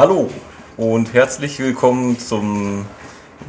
Hallo 0.00 0.30
und 0.78 1.12
herzlich 1.12 1.58
willkommen 1.58 2.18
zum 2.18 2.86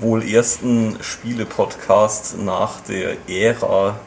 wohl 0.02 0.22
ersten 0.22 0.98
Spiele-Podcast 1.00 2.40
nach 2.40 2.82
der 2.82 3.16
Ära 3.30 3.98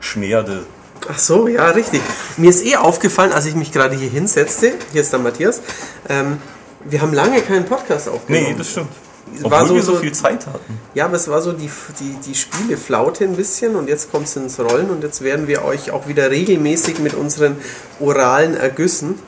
Schmerde. 0.00 0.66
Ach 1.08 1.16
so, 1.16 1.46
ja, 1.46 1.70
richtig. 1.70 2.00
Mir 2.38 2.50
ist 2.50 2.66
eh 2.66 2.74
aufgefallen, 2.74 3.30
als 3.30 3.46
ich 3.46 3.54
mich 3.54 3.70
gerade 3.70 3.94
hier 3.94 4.10
hinsetzte, 4.10 4.72
hier 4.90 5.00
ist 5.00 5.12
der 5.12 5.20
Matthias, 5.20 5.62
ähm, 6.08 6.38
wir 6.84 7.00
haben 7.02 7.14
lange 7.14 7.40
keinen 7.42 7.66
Podcast 7.66 8.08
aufgenommen. 8.08 8.46
Nee, 8.48 8.58
das 8.58 8.68
stimmt. 8.68 8.90
Obwohl 9.36 9.50
war 9.52 9.66
so, 9.66 9.74
wir 9.76 9.82
so 9.84 9.94
so 9.94 10.00
viel 10.00 10.12
Zeit 10.12 10.44
hatten. 10.48 10.80
Ja, 10.94 11.04
aber 11.04 11.14
es 11.14 11.28
war 11.28 11.40
so 11.40 11.52
die, 11.52 11.70
die, 12.00 12.16
die 12.26 12.34
Spieleflaute 12.34 13.22
ein 13.22 13.36
bisschen 13.36 13.76
und 13.76 13.88
jetzt 13.88 14.10
kommt 14.10 14.26
es 14.26 14.34
ins 14.34 14.58
Rollen 14.58 14.90
und 14.90 15.04
jetzt 15.04 15.22
werden 15.22 15.46
wir 15.46 15.64
euch 15.64 15.92
auch 15.92 16.08
wieder 16.08 16.32
regelmäßig 16.32 16.98
mit 16.98 17.14
unseren 17.14 17.56
oralen 18.00 18.56
Ergüssen. 18.56 19.20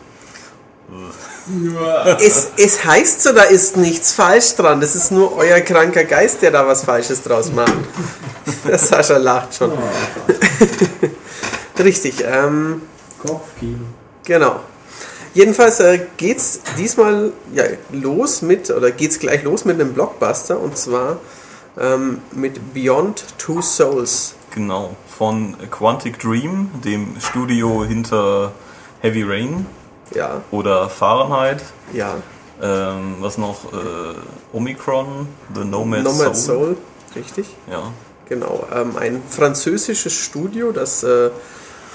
Es, 2.20 2.48
es 2.56 2.84
heißt 2.84 3.22
so, 3.22 3.32
da 3.32 3.42
ist 3.42 3.76
nichts 3.76 4.12
falsch 4.12 4.54
dran. 4.56 4.80
Das 4.80 4.94
ist 4.94 5.10
nur 5.10 5.36
euer 5.36 5.60
kranker 5.60 6.04
Geist, 6.04 6.42
der 6.42 6.50
da 6.50 6.66
was 6.66 6.84
Falsches 6.84 7.22
draus 7.22 7.52
macht. 7.52 7.72
Der 8.66 8.78
Sascha 8.78 9.16
lacht 9.16 9.54
schon. 9.54 9.72
Richtig. 11.78 12.24
Ähm, 12.24 12.82
Kopfkino. 13.18 13.86
Genau. 14.24 14.60
Jedenfalls 15.34 15.80
äh, 15.80 16.00
geht's 16.16 16.60
diesmal 16.76 17.32
ja, 17.54 17.64
los 17.92 18.42
mit, 18.42 18.70
oder 18.70 18.90
geht's 18.90 19.18
gleich 19.18 19.42
los 19.42 19.64
mit 19.64 19.80
einem 19.80 19.94
Blockbuster 19.94 20.58
und 20.58 20.76
zwar 20.76 21.18
ähm, 21.78 22.18
mit 22.32 22.74
Beyond 22.74 23.24
Two 23.38 23.62
Souls. 23.62 24.34
Genau. 24.54 24.96
Von 25.16 25.56
Quantic 25.70 26.18
Dream, 26.18 26.70
dem 26.84 27.16
Studio 27.20 27.84
hinter 27.84 28.52
Heavy 29.00 29.22
Rain 29.22 29.66
Ja, 30.14 30.42
oder 30.50 30.88
Fahrenheit. 30.88 31.62
ja. 31.92 32.16
Ähm, 32.60 33.16
was 33.20 33.38
noch? 33.38 33.72
Äh, 33.72 33.76
Omicron, 34.52 35.28
The 35.54 35.64
Nomad, 35.64 36.02
Nomad 36.02 36.36
Soul. 36.36 36.56
Soul. 36.74 36.76
Richtig, 37.14 37.46
Ja. 37.70 37.92
genau. 38.28 38.66
Ähm, 38.74 38.96
ein 38.96 39.22
französisches 39.28 40.12
Studio, 40.12 40.72
das 40.72 41.04
äh, 41.04 41.30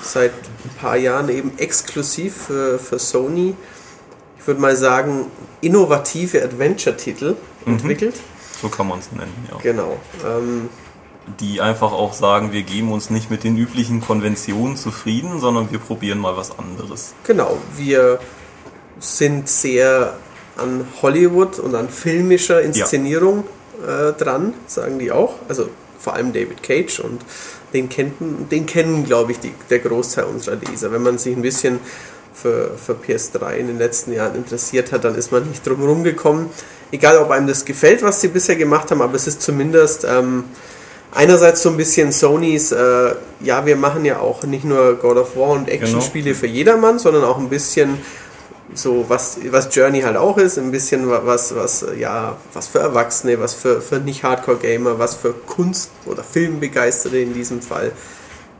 seit 0.01 0.31
ein 0.31 0.69
paar 0.79 0.95
Jahren 0.95 1.27
eben 1.27 1.57
exklusiv 1.57 2.43
für, 2.47 2.79
für 2.79 2.97
Sony, 2.97 3.55
ich 4.39 4.47
würde 4.47 4.61
mal 4.61 4.75
sagen, 4.77 5.25
innovative 5.59 6.41
Adventure-Titel 6.41 7.35
entwickelt. 7.65 8.15
So 8.61 8.69
kann 8.69 8.87
man 8.87 8.99
es 8.99 9.11
nennen, 9.11 9.47
ja. 9.51 9.57
Genau. 9.61 9.97
Ähm, 10.25 10.69
die 11.39 11.61
einfach 11.61 11.91
auch 11.91 12.13
sagen, 12.13 12.51
wir 12.51 12.63
geben 12.63 12.91
uns 12.91 13.09
nicht 13.09 13.31
mit 13.31 13.43
den 13.43 13.57
üblichen 13.57 14.01
Konventionen 14.01 14.75
zufrieden, 14.75 15.39
sondern 15.39 15.71
wir 15.71 15.79
probieren 15.79 16.19
mal 16.19 16.35
was 16.35 16.57
anderes. 16.57 17.13
Genau, 17.23 17.57
wir 17.77 18.19
sind 18.99 19.47
sehr 19.47 20.15
an 20.57 20.87
Hollywood 21.01 21.59
und 21.59 21.75
an 21.75 21.89
filmischer 21.89 22.61
Inszenierung 22.61 23.45
äh, 23.81 24.13
dran, 24.13 24.53
sagen 24.67 24.99
die 24.99 25.11
auch. 25.11 25.35
Also 25.47 25.69
vor 25.97 26.13
allem 26.13 26.33
David 26.33 26.61
Cage 26.61 26.99
und 26.99 27.21
den, 27.73 27.89
kennt, 27.89 28.13
den 28.51 28.65
kennen, 28.65 29.05
glaube 29.05 29.31
ich, 29.31 29.39
die, 29.39 29.53
der 29.69 29.79
Großteil 29.79 30.25
unserer 30.25 30.57
Leser. 30.57 30.91
Wenn 30.91 31.01
man 31.01 31.17
sich 31.17 31.35
ein 31.35 31.41
bisschen 31.41 31.79
für, 32.33 32.71
für 32.77 32.93
PS3 32.93 33.55
in 33.55 33.67
den 33.67 33.77
letzten 33.77 34.11
Jahren 34.11 34.35
interessiert 34.35 34.91
hat, 34.91 35.05
dann 35.05 35.15
ist 35.15 35.31
man 35.31 35.47
nicht 35.47 35.65
drum 35.65 35.79
herum 35.79 36.03
gekommen. 36.03 36.49
Egal, 36.91 37.17
ob 37.17 37.31
einem 37.31 37.47
das 37.47 37.65
gefällt, 37.65 38.03
was 38.03 38.21
sie 38.21 38.27
bisher 38.27 38.55
gemacht 38.55 38.91
haben, 38.91 39.01
aber 39.01 39.15
es 39.15 39.25
ist 39.25 39.41
zumindest 39.41 40.05
ähm, 40.07 40.43
einerseits 41.13 41.61
so 41.61 41.69
ein 41.69 41.77
bisschen 41.77 42.11
Sonys, 42.11 42.71
äh, 42.71 43.15
ja, 43.41 43.65
wir 43.65 43.75
machen 43.75 44.05
ja 44.05 44.19
auch 44.19 44.43
nicht 44.43 44.65
nur 44.65 44.95
God 44.95 45.17
of 45.17 45.35
War 45.35 45.49
und 45.49 45.69
Actionspiele 45.69 46.33
für 46.35 46.47
jedermann, 46.47 46.99
sondern 46.99 47.23
auch 47.23 47.37
ein 47.37 47.49
bisschen 47.49 47.97
so, 48.73 49.05
was, 49.07 49.37
was 49.51 49.73
Journey 49.75 50.01
halt 50.01 50.17
auch 50.17 50.37
ist, 50.37 50.57
ein 50.57 50.71
bisschen 50.71 51.07
wa- 51.09 51.21
was, 51.25 51.55
was, 51.55 51.83
äh, 51.83 51.99
ja, 51.99 52.37
was 52.53 52.67
für 52.67 52.79
Erwachsene, 52.79 53.39
was 53.39 53.53
für, 53.53 53.81
für 53.81 53.97
Nicht-Hardcore-Gamer, 53.99 54.97
was 54.97 55.13
für 55.15 55.33
Kunst- 55.33 55.91
oder 56.05 56.23
Filmbegeisterte 56.23 57.19
in 57.19 57.33
diesem 57.33 57.61
Fall. 57.61 57.91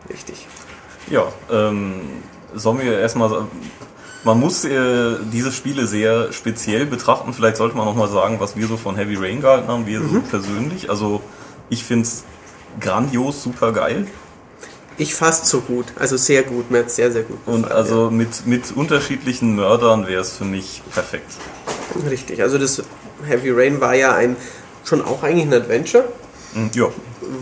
Richtig. 0.10 0.48
Ja, 1.10 1.24
ähm, 1.52 2.02
sollen 2.54 2.80
wir 2.82 3.00
erstmal 3.00 3.30
sagen, 3.30 3.48
man 4.24 4.40
muss 4.40 4.64
äh, 4.64 5.16
diese 5.32 5.52
Spiele 5.52 5.88
sehr 5.88 6.32
speziell 6.32 6.86
betrachten. 6.86 7.34
Vielleicht 7.34 7.58
sollte 7.58 7.76
man 7.76 7.86
noch 7.86 7.96
mal 7.96 8.08
sagen, 8.08 8.40
was 8.40 8.56
wir 8.56 8.68
so 8.68 8.78
von 8.78 8.96
Heavy 8.96 9.16
Rain 9.16 9.42
gehalten 9.42 9.68
haben, 9.68 9.86
wir 9.88 10.00
so 10.02 10.22
persönlich. 10.22 10.90
Also 10.90 11.22
ich 11.70 11.84
finde 11.84 12.04
es 12.04 12.24
grandios, 12.80 13.44
super 13.44 13.72
geil. 13.72 14.08
Ich 14.98 15.16
fast 15.16 15.48
so 15.48 15.62
gut, 15.62 15.86
also 15.98 16.18
sehr 16.18 16.44
gut, 16.44 16.70
mir 16.70 16.80
hat 16.80 16.92
sehr, 16.92 17.12
sehr 17.12 17.24
gut 17.24 17.40
Und 17.48 17.64
gefallen, 17.64 17.78
also 17.78 18.12
mit, 18.12 18.46
mit 18.46 18.72
unterschiedlichen 18.76 19.56
Mördern 19.56 20.08
wäre 20.08 20.22
es 20.22 20.34
für 20.34 20.46
mich 20.46 20.84
perfekt. 20.94 21.32
ja. 21.96 22.10
Richtig, 22.10 22.42
also 22.42 22.58
das 22.58 22.84
Heavy 23.26 23.52
Rain 23.52 23.82
war 23.82 23.96
ja 23.96 24.14
ein, 24.14 24.36
schon 24.84 25.02
auch 25.04 25.24
eigentlich 25.24 25.48
ein 25.48 25.54
Adventure, 25.54 26.06
Und 26.56 26.76
ja, 26.76 26.86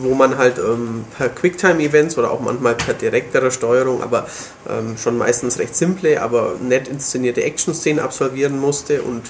wo 0.01 0.13
man 0.13 0.37
halt 0.37 0.57
ähm, 0.59 1.05
per 1.17 1.29
Quicktime-Events 1.29 2.17
oder 2.17 2.31
auch 2.31 2.39
manchmal 2.39 2.75
per 2.75 2.93
direkterer 2.93 3.51
Steuerung, 3.51 4.01
aber 4.01 4.27
ähm, 4.69 4.97
schon 4.97 5.17
meistens 5.17 5.59
recht 5.59 5.75
simple, 5.75 6.21
aber 6.21 6.55
nett 6.61 6.87
inszenierte 6.87 7.43
Action-Szenen 7.43 7.99
absolvieren 7.99 8.59
musste 8.59 9.01
und 9.01 9.23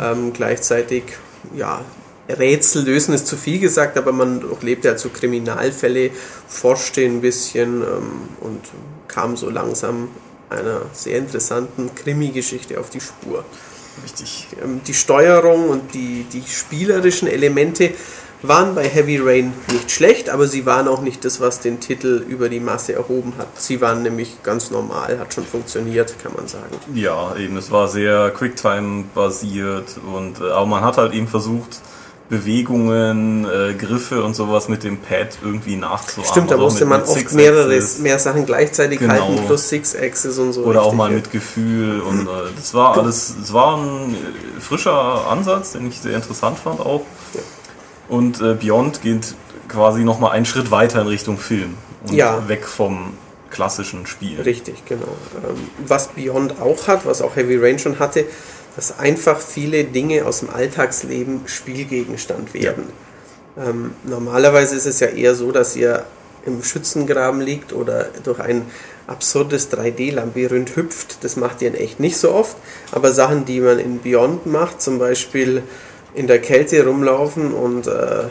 ähm, 0.00 0.32
gleichzeitig, 0.32 1.04
ja, 1.54 1.82
Rätsel 2.38 2.84
lösen 2.84 3.14
ist 3.14 3.26
zu 3.26 3.36
viel 3.36 3.58
gesagt, 3.58 3.96
aber 3.98 4.12
man 4.12 4.40
durchlebt 4.40 4.84
ja 4.84 4.96
so 4.96 5.08
Kriminalfälle, 5.08 6.10
forschte 6.48 7.02
ein 7.02 7.20
bisschen 7.20 7.82
ähm, 7.82 8.28
und 8.40 8.60
kam 9.08 9.36
so 9.36 9.50
langsam 9.50 10.08
einer 10.48 10.82
sehr 10.92 11.18
interessanten 11.18 11.94
Krimi-Geschichte 11.94 12.78
auf 12.78 12.90
die 12.90 13.00
Spur. 13.00 13.44
richtig. 14.02 14.48
Ähm, 14.62 14.80
die 14.86 14.94
Steuerung 14.94 15.68
und 15.68 15.94
die, 15.94 16.24
die 16.32 16.42
spielerischen 16.46 17.28
Elemente 17.28 17.92
waren 18.42 18.74
bei 18.74 18.88
Heavy 18.88 19.18
Rain 19.18 19.52
nicht 19.70 19.90
schlecht, 19.90 20.30
aber 20.30 20.46
sie 20.46 20.64
waren 20.64 20.88
auch 20.88 21.02
nicht 21.02 21.24
das, 21.24 21.40
was 21.40 21.60
den 21.60 21.80
Titel 21.80 22.24
über 22.26 22.48
die 22.48 22.60
Masse 22.60 22.94
erhoben 22.94 23.34
hat. 23.38 23.60
Sie 23.60 23.80
waren 23.80 24.02
nämlich 24.02 24.42
ganz 24.42 24.70
normal, 24.70 25.18
hat 25.18 25.34
schon 25.34 25.44
funktioniert, 25.44 26.14
kann 26.22 26.32
man 26.34 26.48
sagen. 26.48 26.74
Ja, 26.94 27.36
eben, 27.36 27.56
es 27.56 27.70
war 27.70 27.88
sehr 27.88 28.30
Quicktime-basiert 28.30 29.96
und 30.14 30.40
äh, 30.40 30.50
aber 30.50 30.66
man 30.66 30.82
hat 30.82 30.96
halt 30.96 31.12
eben 31.12 31.28
versucht, 31.28 31.80
Bewegungen, 32.30 33.44
äh, 33.44 33.74
Griffe 33.74 34.22
und 34.22 34.34
sowas 34.34 34.68
mit 34.68 34.84
dem 34.84 34.98
Pad 34.98 35.38
irgendwie 35.42 35.76
nachzuahmen. 35.76 36.30
Stimmt, 36.30 36.50
da 36.50 36.54
Also 36.54 36.64
musste 36.64 36.86
man 36.86 37.02
oft 37.02 37.32
mehrere, 37.32 37.82
mehr 37.98 38.18
Sachen 38.18 38.46
gleichzeitig 38.46 39.00
Genau. 39.00 39.12
halten, 39.14 39.46
plus 39.46 39.68
Six 39.68 39.96
Axis 39.96 40.38
und 40.38 40.52
so. 40.52 40.62
oder 40.62 40.80
auch 40.82 40.86
richtig, 40.86 40.98
mal 40.98 41.10
ja. 41.10 41.16
mit 41.16 41.30
Gefühl 41.32 42.00
und 42.00 42.26
äh, 42.26 42.30
das 42.56 42.72
war 42.72 42.96
alles, 42.96 43.34
es 43.42 43.52
war 43.52 43.76
ein 43.78 44.14
äh, 44.14 44.60
frischer 44.60 45.26
Ansatz, 45.28 45.72
den 45.72 45.88
ich 45.88 46.00
sehr 46.00 46.14
interessant 46.14 46.58
fand 46.58 46.80
auch. 46.80 47.02
Und 48.08 48.40
äh, 48.40 48.54
Beyond 48.54 49.02
geht 49.02 49.34
quasi 49.68 50.02
noch 50.04 50.18
mal 50.20 50.30
einen 50.30 50.46
Schritt 50.46 50.70
weiter 50.70 51.00
in 51.02 51.08
Richtung 51.08 51.36
Film 51.38 51.74
und 52.06 52.14
Ja. 52.14 52.48
weg 52.48 52.66
vom 52.66 53.12
klassischen 53.50 54.06
Spiel. 54.06 54.40
Richtig, 54.40 54.84
genau. 54.86 55.16
Ähm, 55.44 55.56
was 55.86 56.08
Beyond 56.08 56.60
auch 56.60 56.86
hat, 56.86 57.04
was 57.06 57.22
auch 57.22 57.34
Heavy 57.34 57.56
Rain 57.56 57.78
schon 57.80 57.98
hatte, 57.98 58.24
dass 58.76 58.98
einfach 58.98 59.40
viele 59.40 59.84
Dinge 59.84 60.26
aus 60.26 60.40
dem 60.40 60.50
Alltagsleben 60.50 61.42
Spielgegenstand 61.46 62.54
werden. 62.54 62.84
Ähm, 63.58 63.92
normalerweise 64.04 64.76
ist 64.76 64.86
es 64.86 65.00
ja 65.00 65.08
eher 65.08 65.34
so, 65.34 65.52
dass 65.52 65.76
ihr 65.76 66.04
im 66.46 66.62
Schützengraben 66.62 67.40
liegt 67.40 67.72
oder 67.72 68.08
durch 68.24 68.40
ein 68.40 68.62
absurdes 69.06 69.70
3D-Labyrinth 69.72 70.76
hüpft. 70.76 71.22
Das 71.24 71.36
macht 71.36 71.60
ihr 71.62 71.68
in 71.68 71.74
echt 71.74 72.00
nicht 72.00 72.16
so 72.16 72.32
oft. 72.32 72.56
Aber 72.92 73.12
Sachen, 73.12 73.44
die 73.44 73.60
man 73.60 73.78
in 73.78 74.00
Beyond 74.00 74.46
macht, 74.46 74.80
zum 74.80 74.98
Beispiel 74.98 75.62
in 76.14 76.26
der 76.26 76.40
Kälte 76.40 76.86
rumlaufen 76.86 77.52
und 77.52 77.86
äh, 77.86 78.24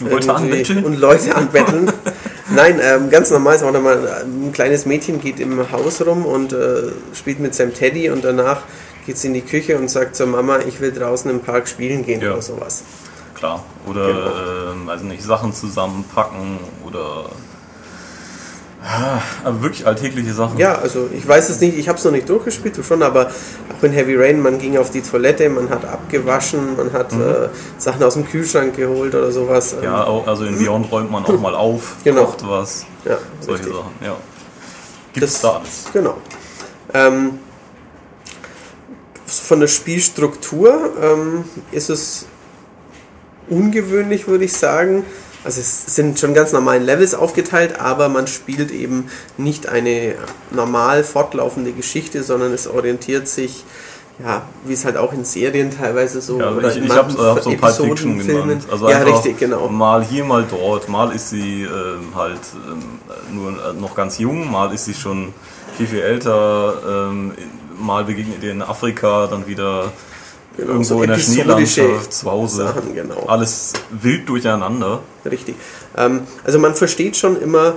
Leute 0.00 0.34
anbetteln? 0.34 0.84
Und 0.84 0.94
Leute 0.98 1.34
anbetteln. 1.34 1.92
Nein, 2.54 2.80
ähm, 2.82 3.10
ganz 3.10 3.30
normal 3.30 3.56
ist 3.56 3.62
auch 3.62 3.72
nochmal, 3.72 4.24
ein 4.24 4.52
kleines 4.52 4.86
Mädchen 4.86 5.20
geht 5.20 5.40
im 5.40 5.70
Haus 5.70 6.00
rum 6.06 6.24
und 6.24 6.52
äh, 6.52 6.92
spielt 7.12 7.40
mit 7.40 7.54
seinem 7.54 7.74
Teddy 7.74 8.10
und 8.10 8.24
danach 8.24 8.62
geht 9.08 9.16
sie 9.16 9.28
in 9.28 9.34
die 9.34 9.40
Küche 9.40 9.78
und 9.78 9.88
sagt 9.90 10.16
zur 10.16 10.26
Mama, 10.26 10.58
ich 10.68 10.80
will 10.82 10.92
draußen 10.92 11.30
im 11.30 11.40
Park 11.40 11.66
spielen 11.66 12.04
gehen 12.04 12.20
Ja. 12.20 12.32
oder 12.32 12.42
sowas. 12.42 12.82
Klar. 13.34 13.64
Oder, 13.88 14.06
Genau. 14.06 14.72
ähm, 14.72 14.88
also 14.90 15.04
nicht, 15.06 15.22
Sachen 15.22 15.54
zusammenpacken 15.54 16.58
oder. 16.86 17.30
Ah, 18.84 19.20
Aber 19.44 19.62
wirklich 19.62 19.86
alltägliche 19.86 20.34
Sachen. 20.34 20.58
Ja, 20.58 20.74
also 20.76 21.08
ich 21.12 21.26
weiß 21.26 21.48
es 21.48 21.58
nicht, 21.60 21.78
ich 21.78 21.88
habe 21.88 21.98
es 21.98 22.04
noch 22.04 22.12
nicht 22.12 22.28
durchgespielt, 22.28 22.76
du 22.76 22.82
schon, 22.82 23.02
aber 23.02 23.30
auch 23.76 23.82
in 23.82 23.92
Heavy 23.92 24.14
Rain, 24.16 24.40
man 24.42 24.58
ging 24.58 24.76
auf 24.76 24.90
die 24.90 25.00
Toilette, 25.00 25.48
man 25.48 25.70
hat 25.70 25.84
abgewaschen, 25.86 26.76
man 26.76 26.92
hat 26.92 27.12
äh, 27.14 27.48
Sachen 27.78 28.02
aus 28.04 28.14
dem 28.14 28.26
Kühlschrank 28.28 28.76
geholt 28.76 29.14
oder 29.14 29.32
sowas. 29.32 29.72
Ähm, 29.72 29.78
Mhm. 29.78 29.84
Ja, 29.84 30.04
also 30.26 30.44
in 30.44 30.58
Beyond 30.58 30.92
räumt 30.92 31.10
man 31.10 31.24
auch 31.24 31.40
mal 31.40 31.54
auf, 31.54 31.96
Genau. 32.04 32.26
kocht 32.26 32.46
was, 32.46 32.84
ja 33.06 33.16
solche 33.40 33.64
richtig. 33.64 33.76
Sachen. 33.78 33.92
Ja. 34.04 34.16
Gibt's 35.14 35.32
Das- 35.32 35.40
da 35.42 35.56
alles. 35.56 35.84
Genau. 35.94 36.16
Ähm, 36.94 37.38
von 39.28 39.60
der 39.60 39.68
Spielstruktur 39.68 40.92
ähm, 41.02 41.44
ist 41.70 41.90
es 41.90 42.26
ungewöhnlich, 43.48 44.26
würde 44.26 44.44
ich 44.44 44.54
sagen. 44.54 45.04
Also 45.44 45.60
es 45.60 45.94
sind 45.94 46.18
schon 46.18 46.34
ganz 46.34 46.52
normalen 46.52 46.82
Levels 46.82 47.14
aufgeteilt, 47.14 47.80
aber 47.80 48.08
man 48.08 48.26
spielt 48.26 48.70
eben 48.70 49.08
nicht 49.36 49.68
eine 49.68 50.16
normal 50.50 51.04
fortlaufende 51.04 51.72
Geschichte, 51.72 52.22
sondern 52.22 52.52
es 52.52 52.66
orientiert 52.66 53.28
sich 53.28 53.64
ja, 54.22 54.42
wie 54.64 54.72
es 54.72 54.84
halt 54.84 54.96
auch 54.96 55.12
in 55.12 55.24
Serien 55.24 55.70
teilweise 55.70 56.20
so. 56.20 56.40
Ja, 56.40 56.50
oder 56.50 56.76
ich 56.76 56.82
ich 56.82 56.90
habe 56.90 57.12
hab 57.12 57.40
so 57.40 57.50
Pulp 57.50 57.64
Fiction 57.64 57.90
Episodenfilmen. 57.92 58.48
genannt. 58.48 58.66
Also 58.70 58.90
ja, 58.90 58.98
richtig, 58.98 59.38
genau. 59.38 59.68
Mal 59.68 60.04
hier, 60.04 60.24
mal 60.24 60.44
dort. 60.50 60.88
Mal 60.88 61.14
ist 61.14 61.30
sie 61.30 61.62
ähm, 61.62 62.14
halt 62.16 62.40
ähm, 62.68 62.82
nur 63.32 63.50
äh, 63.52 63.80
noch 63.80 63.94
ganz 63.94 64.18
jung, 64.18 64.50
mal 64.50 64.74
ist 64.74 64.86
sie 64.86 64.94
schon 64.94 65.32
viel, 65.76 65.86
viel 65.86 66.00
älter. 66.00 67.10
Ähm, 67.10 67.32
mal 67.78 68.04
begegnet 68.04 68.42
ihr 68.42 68.52
in 68.52 68.62
Afrika, 68.62 69.26
dann 69.26 69.46
wieder 69.46 69.92
Genau, 70.56 70.70
irgendwo 70.72 70.88
so 70.96 71.02
in 71.04 71.10
der 71.10 71.18
Schneelandschaft 71.18 72.12
zu 72.12 72.28
Hause. 72.30 72.64
Sachen, 72.64 72.92
genau. 72.94 73.26
Alles 73.28 73.74
wild 73.90 74.28
durcheinander. 74.28 75.00
Richtig. 75.24 75.54
Ähm, 75.96 76.22
also 76.42 76.58
man 76.58 76.74
versteht 76.74 77.16
schon 77.16 77.40
immer, 77.40 77.74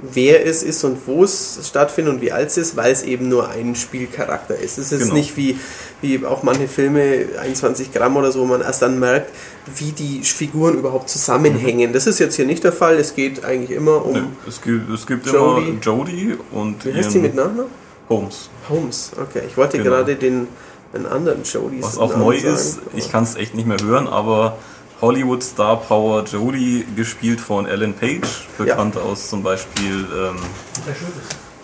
wer 0.00 0.46
es 0.46 0.62
ist 0.62 0.84
und 0.84 0.96
wo 1.06 1.22
es 1.24 1.60
stattfindet 1.68 2.14
und 2.14 2.20
wie 2.22 2.32
alt 2.32 2.48
es 2.48 2.56
ist, 2.56 2.76
weil 2.76 2.92
es 2.92 3.02
eben 3.02 3.28
nur 3.28 3.50
ein 3.50 3.74
Spielcharakter 3.74 4.56
ist. 4.56 4.78
Es 4.78 4.90
ist 4.90 5.02
Genau. 5.02 5.14
nicht 5.14 5.36
wie, 5.36 5.58
wie 6.00 6.24
auch 6.24 6.42
manche 6.42 6.66
Filme, 6.66 7.26
21 7.42 7.92
Gramm 7.92 8.16
oder 8.16 8.32
so, 8.32 8.40
wo 8.40 8.46
man 8.46 8.62
erst 8.62 8.80
dann 8.80 8.98
merkt, 8.98 9.30
wie 9.76 9.92
die 9.92 10.22
Figuren 10.22 10.78
überhaupt 10.78 11.10
zusammenhängen. 11.10 11.92
Das 11.92 12.06
ist 12.06 12.20
jetzt 12.20 12.36
hier 12.36 12.46
nicht 12.46 12.64
der 12.64 12.72
Fall. 12.72 12.96
Es 12.96 13.14
geht 13.14 13.44
eigentlich 13.44 13.70
immer 13.70 14.02
um, 14.04 14.12
Ne, 14.14 14.26
Es 14.48 14.62
gibt, 14.62 14.88
es 14.90 15.06
gibt 15.06 15.26
Jodie. 15.26 15.68
immer 15.68 15.80
Jodie 15.80 16.36
und 16.52 16.84
wie 16.86 16.94
heißt 16.94 17.12
die 17.12 17.18
mit 17.18 17.34
Nachnamen? 17.34 17.83
Holmes. 18.08 18.48
Holmes. 18.68 19.12
Okay, 19.20 19.42
ich 19.48 19.56
wollte 19.56 19.78
Genau. 19.78 19.90
gerade 19.90 20.16
den, 20.16 20.48
den 20.92 21.06
anderen 21.06 21.42
Jodies 21.42 21.84
Was 21.84 21.98
auch 21.98 22.16
neu 22.16 22.38
sagen, 22.38 22.54
ist, 22.54 22.80
ich 22.94 23.10
kann 23.10 23.24
es 23.24 23.34
echt 23.36 23.54
nicht 23.54 23.66
mehr 23.66 23.78
hören, 23.82 24.06
aber 24.06 24.56
Hollywood 25.00 25.42
Star 25.42 25.76
Power 25.76 26.24
Jodie, 26.24 26.86
gespielt 26.96 27.40
von 27.40 27.66
Ellen 27.66 27.94
Page, 27.94 28.48
bekannt 28.56 28.96
aus 28.96 29.28
zum 29.28 29.42
Beispiel, 29.42 30.06
ähm, 30.16 30.36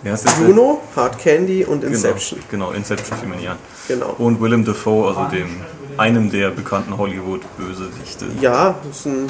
Film? 0.03 0.49
Juno, 0.49 0.81
Hard 0.95 1.19
Candy 1.19 1.63
und 1.63 1.81
Genau, 1.81 1.93
Inception. 1.93 2.39
genau, 2.49 2.71
Inception 2.71 3.17
fiel 3.19 3.29
mir 3.29 3.39
ja. 3.41 3.55
Genau. 3.87 4.15
Und 4.17 4.41
Willem 4.41 4.65
Dafoe, 4.65 5.07
also 5.09 5.25
dem 5.25 5.61
einem 5.97 6.31
der 6.31 6.49
bekannten 6.49 6.97
Hollywood-Bösewichte. 6.97 8.25
Ja, 8.39 8.75
das 8.87 8.99
ist 9.01 9.05
ein 9.05 9.27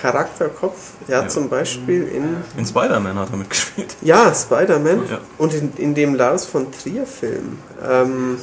Charakterkopf. 0.00 0.76
Der 1.08 1.18
hat 1.18 1.24
Ja. 1.24 1.28
zum 1.30 1.48
Beispiel 1.48 2.06
in 2.08 2.36
In 2.56 2.66
Spider-Man 2.66 3.18
hat 3.18 3.30
er 3.30 3.36
mitgespielt. 3.36 3.96
Ja, 4.02 4.32
Spider-Man 4.34 5.08
Ja. 5.10 5.18
und 5.38 5.54
in, 5.54 5.72
in 5.76 5.94
dem 5.94 6.14
Lars 6.14 6.46
von 6.46 6.66
Trier 6.72 7.06
Film 7.06 7.58
ähm, 7.88 8.38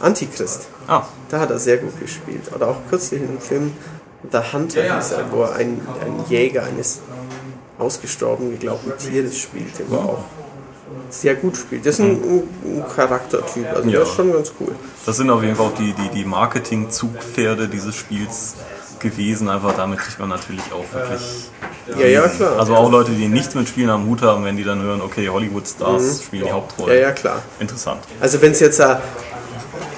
Antichrist. 0.00 0.66
Ah, 0.86 1.04
Da 1.30 1.40
hat 1.40 1.50
er 1.50 1.58
sehr 1.58 1.78
gut 1.78 1.98
gespielt. 2.00 2.52
Oder 2.54 2.68
auch 2.68 2.76
kürzlich 2.90 3.20
in 3.22 3.28
dem 3.28 3.40
Film 3.40 3.72
The 4.30 4.38
Hunter 4.52 4.82
hieß 4.96 5.12
er, 5.12 5.30
wo 5.32 5.42
er 5.42 5.54
einen, 5.54 5.80
einen 6.00 6.24
Jäger 6.28 6.64
eines 6.64 7.00
ausgestorben 7.78 8.50
geglaubten 8.50 8.92
Tieres 8.98 9.36
spielte, 9.38 9.84
wo 9.88 9.96
er 9.96 10.04
auch 10.04 10.24
sehr 11.10 11.34
gut 11.36 11.56
spielt. 11.56 11.86
Das 11.86 11.94
ist 11.98 12.00
ein, 12.00 12.20
ein 12.64 12.84
Charaktertyp, 12.94 13.66
also 13.74 13.88
Ja. 13.88 13.98
der 13.98 14.02
ist 14.02 14.14
schon 14.14 14.32
ganz 14.32 14.52
cool. 14.60 14.74
das 15.04 15.16
sind 15.16 15.30
auf 15.30 15.42
jeden 15.42 15.54
Fall 15.56 15.66
auch 15.66 15.74
die, 15.74 15.92
die, 15.92 16.08
die 16.10 16.24
Marketing-Zugpferde 16.24 17.68
dieses 17.68 17.94
Spiels 17.94 18.54
gewesen. 19.00 19.48
Einfach 19.48 19.74
damit 19.76 19.98
kriegt 20.00 20.18
man 20.18 20.28
natürlich 20.28 20.64
auch 20.72 20.84
wirklich 20.92 21.48
Ja, 21.98 22.06
ja, 22.06 22.28
klar. 22.28 22.58
Also 22.58 22.74
auch 22.74 22.90
Leute, 22.90 23.12
die 23.12 23.28
nichts 23.28 23.54
mit 23.54 23.68
Spielen 23.68 23.90
am 23.90 24.06
Hut 24.06 24.22
haben, 24.22 24.44
wenn 24.44 24.56
die 24.56 24.64
dann 24.64 24.82
hören, 24.82 25.00
okay, 25.00 25.28
Hollywood-Stars 25.28 26.22
spielen 26.24 26.42
die 26.42 26.48
ja, 26.48 26.54
Hauptrolle. 26.54 27.00
ja, 27.00 27.12
klar. 27.12 27.42
Interessant. 27.60 28.00
Also 28.20 28.40
wenn 28.42 28.52
es 28.52 28.60
jetzt 28.60 28.80
äh, 28.80 28.96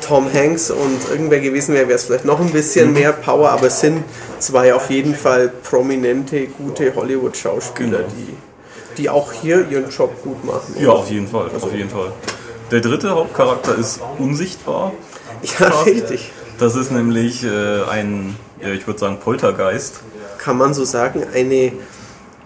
Tom 0.06 0.32
Hanks 0.32 0.70
und 0.70 1.08
irgendwer 1.10 1.40
gewesen 1.40 1.74
wäre, 1.74 1.86
wäre 1.88 1.96
es 1.98 2.04
vielleicht 2.04 2.24
noch 2.24 2.40
ein 2.40 2.50
bisschen 2.50 2.92
mehr 2.92 3.12
Power, 3.12 3.50
aber 3.50 3.66
es 3.66 3.80
sind 3.80 4.02
zwei 4.38 4.72
auf 4.74 4.90
jeden 4.90 5.14
Fall 5.14 5.48
prominente, 5.48 6.46
gute 6.46 6.94
Hollywood-Schauspieler, 6.94 7.98
Genau. 7.98 8.08
die, 8.16 8.96
die 9.02 9.10
auch 9.10 9.32
hier 9.32 9.68
ihren 9.70 9.90
Job 9.90 10.22
gut 10.22 10.44
machen. 10.44 10.74
Ja, 10.80 10.90
auf 10.90 11.10
jeden 11.10 11.28
Fall. 11.28 11.50
Auf 11.60 11.72
jeden 11.74 11.90
Fall. 11.90 12.12
Der 12.70 12.80
dritte 12.80 13.10
Hauptcharakter 13.10 13.76
ist 13.76 14.00
unsichtbar. 14.18 14.92
Ja, 15.58 15.68
richtig. 15.86 16.32
Das 16.58 16.74
ist 16.74 16.90
nämlich 16.90 17.44
äh, 17.44 17.82
ein, 17.90 18.34
ja, 18.60 18.68
ich 18.68 18.86
würde 18.86 18.98
sagen, 19.00 19.18
Poltergeist. 19.20 20.00
Kann 20.38 20.56
man 20.56 20.74
so 20.74 20.84
sagen, 20.84 21.24
eine 21.34 21.72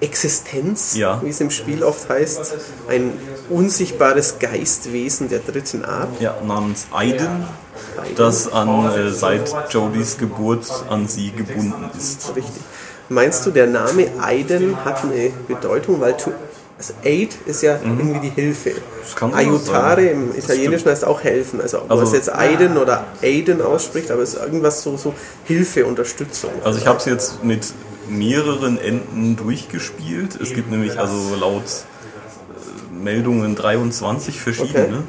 Existenz, 0.01 0.97
Ja. 0.97 1.21
wie 1.23 1.29
es 1.29 1.41
im 1.41 1.51
Spiel 1.51 1.85
oft 1.85 2.09
heißt, 2.09 2.55
ein 2.89 3.13
unsichtbares 3.49 4.39
Geistwesen 4.41 5.29
der 5.29 5.39
dritten 5.39 5.85
Art. 5.85 6.21
Ja, 6.21 6.37
namens 6.45 6.87
Aiden, 6.93 7.45
das 8.17 8.53
an, 8.53 8.91
äh, 8.93 9.11
seit 9.11 9.55
Jodys 9.71 10.19
Geburt 10.19 10.67
an 10.91 11.07
sie 11.07 11.31
gebunden 11.31 11.89
ist. 11.97 12.33
Richtig. 12.35 12.63
Meinst 13.09 13.47
du, 13.47 13.51
der 13.51 13.67
Name 13.67 14.09
Aiden 14.21 14.85
hat 14.85 15.05
eine 15.05 15.31
Bedeutung, 15.47 16.01
weil 16.01 16.17
to, 16.17 16.33
also 16.83 16.95
Aid 17.05 17.37
ist 17.47 17.63
ja 17.63 17.79
irgendwie 17.81 18.19
die 18.29 18.35
Hilfe. 18.35 18.73
Mhm. 19.21 19.35
Aiutare 19.35 20.07
im 20.07 20.37
Italienischen 20.37 20.91
heißt 20.91 21.05
auch 21.05 21.23
helfen. 21.23 21.61
Also 21.61 21.79
ob 21.79 21.89
man 21.89 21.99
Also- 22.01 22.11
es 22.11 22.19
jetzt 22.27 22.35
Aiden 22.35 22.77
oder 22.77 23.07
Aiden 23.23 23.63
ausspricht, 23.63 24.11
aber 24.11 24.23
es 24.23 24.35
ist 24.35 24.43
irgendwas 24.43 24.83
so, 24.83 24.97
so 24.97 25.15
Hilfe, 25.45 25.87
Unterstützung. 25.87 26.51
Also 26.65 26.81
ich 26.81 26.87
habe 26.87 26.99
es 26.99 27.05
jetzt 27.05 27.45
mit 27.45 27.73
mehreren 28.09 28.79
Enden 28.79 29.37
durchgespielt. 29.37 30.41
Es 30.41 30.53
gibt 30.55 30.71
nämlich 30.73 30.99
also 30.99 31.37
laut 31.39 31.63
äh, 31.63 32.95
Meldungen 32.95 33.55
23 33.55 34.41
verschiedene. 34.41 35.05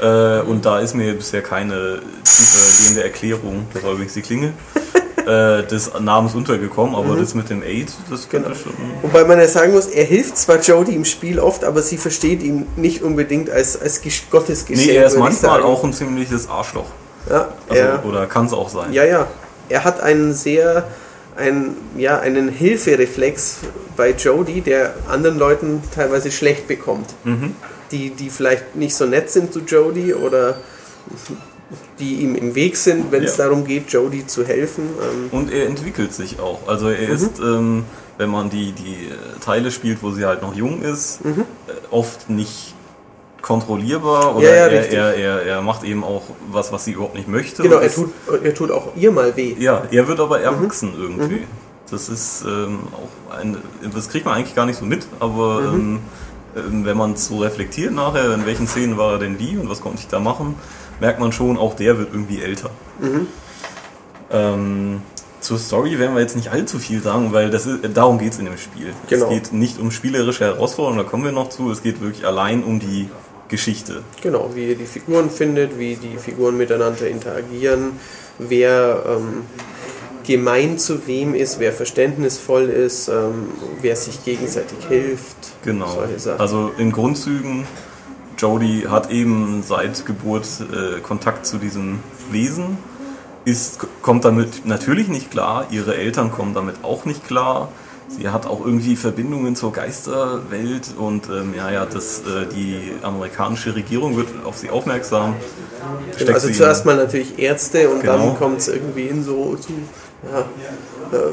Äh, 0.00 0.40
und 0.40 0.64
da 0.64 0.80
ist 0.80 0.94
mir 0.94 1.12
bisher 1.14 1.42
keine 1.42 2.00
tiefergehende 2.24 3.04
Erklärung, 3.04 3.66
das 3.72 3.82
war 3.82 3.92
übrigens 3.92 4.14
die 4.14 4.22
Klingel, 4.22 4.52
äh, 5.26 5.62
des 5.66 5.90
Namens 6.00 6.34
untergekommen, 6.34 6.94
aber 6.94 7.14
Mhm. 7.14 7.20
das 7.20 7.34
mit 7.34 7.50
dem 7.50 7.62
Aid, 7.62 7.88
das 8.10 8.28
könnte 8.28 8.54
schon. 8.54 8.72
Wobei 9.02 9.24
man 9.24 9.38
ja 9.38 9.48
sagen 9.48 9.72
muss, 9.72 9.86
er 9.86 10.04
hilft 10.04 10.38
zwar 10.38 10.60
Jodie 10.60 10.94
im 10.94 11.04
Spiel 11.04 11.38
oft, 11.40 11.64
aber 11.64 11.82
sie 11.82 11.96
versteht 11.96 12.42
ihn 12.42 12.66
nicht 12.76 13.02
unbedingt 13.02 13.50
als, 13.50 13.80
als 13.80 14.02
Gesch- 14.02 14.30
Gottesgeschenk. 14.30 14.86
Nee, 14.88 14.94
er 14.96 15.06
ist 15.06 15.18
manchmal 15.18 15.62
auch 15.62 15.82
ein 15.84 15.92
ziemliches 15.92 16.48
Arschloch. 16.48 16.86
Ja, 17.28 17.48
Also, 17.68 17.82
er, 17.82 18.04
Oder 18.06 18.26
kann 18.26 18.46
es 18.46 18.52
auch 18.52 18.68
sein. 18.68 18.92
ja, 18.92 19.04
ja. 19.04 19.26
Er 19.68 19.82
hat 19.82 20.00
einen 20.00 20.32
sehr, 20.32 20.86
ein, 21.36 21.74
ja, 21.96 22.20
einen 22.20 22.48
Hilfereflex 22.48 23.56
bei 23.96 24.10
Jodie, 24.12 24.60
der 24.60 24.94
anderen 25.08 25.38
Leuten 25.38 25.82
teilweise 25.92 26.30
schlecht 26.30 26.68
bekommt. 26.68 27.14
Mhm. 27.24 27.54
Die, 27.90 28.10
die 28.10 28.30
vielleicht 28.30 28.76
nicht 28.76 28.94
so 28.94 29.06
nett 29.06 29.28
sind 29.30 29.52
zu 29.52 29.60
Jodie 29.60 30.14
oder 30.14 30.58
die 31.98 32.16
ihm 32.22 32.34
im 32.36 32.54
Weg 32.54 32.76
sind, 32.76 33.10
wenn 33.10 33.24
es 33.24 33.36
Ja. 33.36 33.44
darum 33.46 33.64
geht, 33.64 33.90
Jodie 33.90 34.26
zu 34.26 34.44
helfen. 34.46 34.84
Ähm, 35.00 35.28
Und 35.32 35.52
er 35.52 35.66
entwickelt 35.66 36.14
sich 36.14 36.38
auch. 36.40 36.68
Also 36.68 36.86
Mhm. 36.86 36.92
er 36.92 37.08
ist, 37.08 37.38
ähm, 37.40 37.84
wenn 38.18 38.30
man 38.30 38.50
die, 38.50 38.72
die 38.72 39.06
äh, 39.08 39.38
Teile 39.44 39.70
spielt, 39.70 40.02
wo 40.02 40.10
sie 40.12 40.24
halt 40.24 40.42
noch 40.42 40.54
jung 40.54 40.82
ist, 40.82 41.24
Mhm. 41.24 41.40
äh, 41.66 41.72
oft 41.90 42.30
nicht 42.30 42.74
kontrollierbar 43.42 44.36
oder 44.36 44.48
Ja, 44.48 44.54
ja, 44.54 44.66
er, 44.66 44.90
er, 44.92 45.14
er, 45.14 45.42
er 45.42 45.62
macht 45.62 45.84
eben 45.84 46.02
auch 46.04 46.22
was, 46.50 46.72
was 46.72 46.84
sie 46.84 46.92
überhaupt 46.92 47.14
nicht 47.14 47.28
möchte. 47.28 47.62
genau, 47.62 47.76
er 47.78 47.92
tut, 47.92 48.10
er 48.42 48.54
tut 48.54 48.70
auch 48.70 48.88
ihr 48.96 49.12
mal 49.12 49.36
weh. 49.36 49.54
ja, 49.58 49.82
er 49.90 50.08
wird 50.08 50.20
aber 50.20 50.40
erwachsen 50.40 50.94
Mhm. 50.96 51.02
irgendwie. 51.02 51.40
Das 51.90 52.08
ist 52.08 52.42
ähm, 52.44 52.80
auch 52.92 53.36
ein, 53.36 53.56
das 53.94 54.08
kriegt 54.08 54.24
man 54.24 54.34
eigentlich 54.34 54.56
gar 54.56 54.66
nicht 54.66 54.78
so 54.78 54.84
mit, 54.84 55.06
aber 55.20 55.60
Mhm. 55.60 55.74
ähm, 55.74 55.98
ähm, 56.56 56.84
wenn 56.84 56.96
man 56.96 57.12
es 57.12 57.26
so 57.26 57.38
reflektiert 57.38 57.92
nachher, 57.94 58.34
in 58.34 58.46
welchen 58.46 58.66
Szenen 58.66 58.96
war 58.98 59.12
er 59.12 59.18
denn 59.18 59.38
wie 59.38 59.56
und 59.56 59.68
was 59.68 59.80
konnte 59.80 59.98
ich 60.00 60.08
da 60.08 60.18
machen, 60.18 60.56
merkt 61.00 61.20
man 61.20 61.32
schon, 61.32 61.58
auch 61.58 61.74
der 61.74 61.98
wird 61.98 62.10
irgendwie 62.12 62.40
älter. 62.40 62.70
Mhm. 63.00 63.26
Ähm, 64.30 65.02
zur 65.40 65.58
Story 65.58 65.98
werden 65.98 66.14
wir 66.14 66.22
jetzt 66.22 66.34
nicht 66.34 66.50
allzu 66.50 66.78
viel 66.78 67.00
sagen, 67.02 67.32
weil 67.32 67.50
das 67.50 67.66
ist, 67.66 67.80
darum 67.94 68.18
geht 68.18 68.32
es 68.32 68.38
in 68.38 68.46
dem 68.46 68.58
Spiel. 68.58 68.92
Genau. 69.08 69.26
Es 69.26 69.30
geht 69.30 69.52
nicht 69.52 69.78
um 69.78 69.90
spielerische 69.90 70.44
Herausforderungen, 70.44 70.98
da 70.98 71.08
kommen 71.08 71.24
wir 71.24 71.32
noch 71.32 71.50
zu, 71.50 71.70
es 71.70 71.82
geht 71.82 72.00
wirklich 72.00 72.26
allein 72.26 72.64
um 72.64 72.80
die 72.80 73.08
Geschichte. 73.48 74.02
Genau, 74.22 74.50
wie 74.54 74.70
ihr 74.70 74.74
die 74.74 74.86
Figuren 74.86 75.30
findet, 75.30 75.78
wie 75.78 75.96
die 75.96 76.16
Figuren 76.18 76.56
miteinander 76.56 77.08
interagieren, 77.08 77.92
wer 78.38 79.04
ähm, 79.08 79.44
gemein 80.26 80.78
zu 80.78 81.06
wem 81.06 81.34
ist, 81.34 81.60
wer 81.60 81.72
verständnisvoll 81.72 82.64
ist, 82.64 83.08
ähm, 83.08 83.48
wer 83.80 83.94
sich 83.94 84.24
gegenseitig 84.24 84.78
hilft. 84.88 85.36
Genau. 85.64 85.98
Also 86.38 86.72
in 86.76 86.90
Grundzügen, 86.90 87.66
Jodie 88.38 88.86
hat 88.88 89.10
eben 89.10 89.62
seit 89.66 90.06
Geburt 90.06 90.46
äh, 90.60 91.00
Kontakt 91.00 91.46
zu 91.46 91.58
diesem 91.58 92.00
Wesen, 92.30 92.78
ist, 93.44 93.78
kommt 94.02 94.24
damit 94.24 94.66
natürlich 94.66 95.08
nicht 95.08 95.30
klar, 95.30 95.66
ihre 95.70 95.96
Eltern 95.96 96.32
kommen 96.32 96.54
damit 96.54 96.76
auch 96.82 97.04
nicht 97.04 97.26
klar. 97.26 97.68
Sie 98.08 98.28
hat 98.28 98.46
auch 98.46 98.64
irgendwie 98.64 98.94
Verbindungen 98.94 99.56
zur 99.56 99.72
Geisterwelt 99.72 100.94
und 100.96 101.28
ähm, 101.28 101.54
ja, 101.56 101.70
ja, 101.72 101.86
das, 101.86 102.20
äh, 102.20 102.46
die 102.54 102.92
amerikanische 103.02 103.74
Regierung 103.74 104.16
wird 104.16 104.28
auf 104.44 104.56
sie 104.58 104.70
aufmerksam. 104.70 105.34
Steckt 106.14 106.30
also 106.30 106.48
zuerst 106.50 106.86
mal 106.86 106.96
natürlich 106.96 107.38
Ärzte 107.38 107.88
und 107.88 108.00
Genau. 108.00 108.18
dann 108.18 108.36
kommt 108.36 108.58
es 108.58 108.68
irgendwie 108.68 109.08
in 109.08 109.24
so 109.24 109.56
zu, 109.56 109.72
ja, 110.32 110.40
äh, 110.40 111.32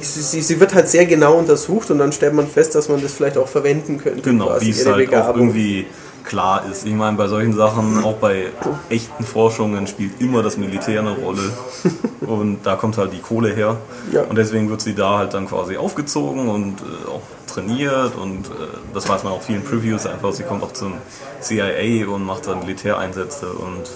sie, 0.00 0.42
sie, 0.42 0.60
wird 0.60 0.74
halt 0.74 0.88
sehr 0.88 1.06
genau 1.06 1.38
untersucht 1.38 1.90
und 1.90 1.98
dann 1.98 2.12
stellt 2.12 2.34
man 2.34 2.48
fest, 2.48 2.74
dass 2.74 2.90
man 2.90 3.00
das 3.00 3.14
vielleicht 3.14 3.38
auch 3.38 3.48
verwenden 3.48 3.98
könnte. 3.98 4.20
Genau, 4.22 4.54
wie 4.60 4.70
es 4.70 4.86
halt 4.86 5.14
auch 5.14 5.34
irgendwie 5.34 5.86
klar 6.24 6.64
ist. 6.70 6.86
Ich 6.86 6.94
meine, 6.94 7.16
bei 7.16 7.28
solchen 7.28 7.52
Sachen, 7.52 8.02
auch 8.02 8.16
bei 8.16 8.46
echten 8.88 9.24
Forschungen, 9.24 9.86
spielt 9.86 10.20
immer 10.20 10.42
das 10.42 10.56
Militär 10.56 11.00
eine 11.00 11.12
Rolle. 11.12 11.52
Und 12.20 12.60
da 12.64 12.76
kommt 12.76 12.96
halt 12.98 13.12
die 13.12 13.20
Kohle 13.20 13.54
her. 13.54 13.76
Ja. 14.12 14.22
Und 14.22 14.36
deswegen 14.36 14.70
wird 14.70 14.80
sie 14.80 14.94
da 14.94 15.18
halt 15.18 15.34
dann 15.34 15.46
quasi 15.46 15.76
aufgezogen 15.76 16.48
und 16.48 16.80
äh, 16.80 17.10
auch 17.10 17.20
trainiert. 17.52 18.16
Und 18.16 18.46
äh, 18.46 18.50
das 18.94 19.06
weiß 19.06 19.24
man 19.24 19.34
auch 19.34 19.42
vielen 19.42 19.62
Previews 19.62 20.06
einfach. 20.06 20.32
Sie 20.32 20.42
kommt 20.42 20.62
auch 20.62 20.72
zum 20.72 20.94
CIA 21.42 22.08
und 22.08 22.24
macht 22.24 22.46
dann 22.46 22.60
Militäreinsätze. 22.60 23.46
Und 23.50 23.90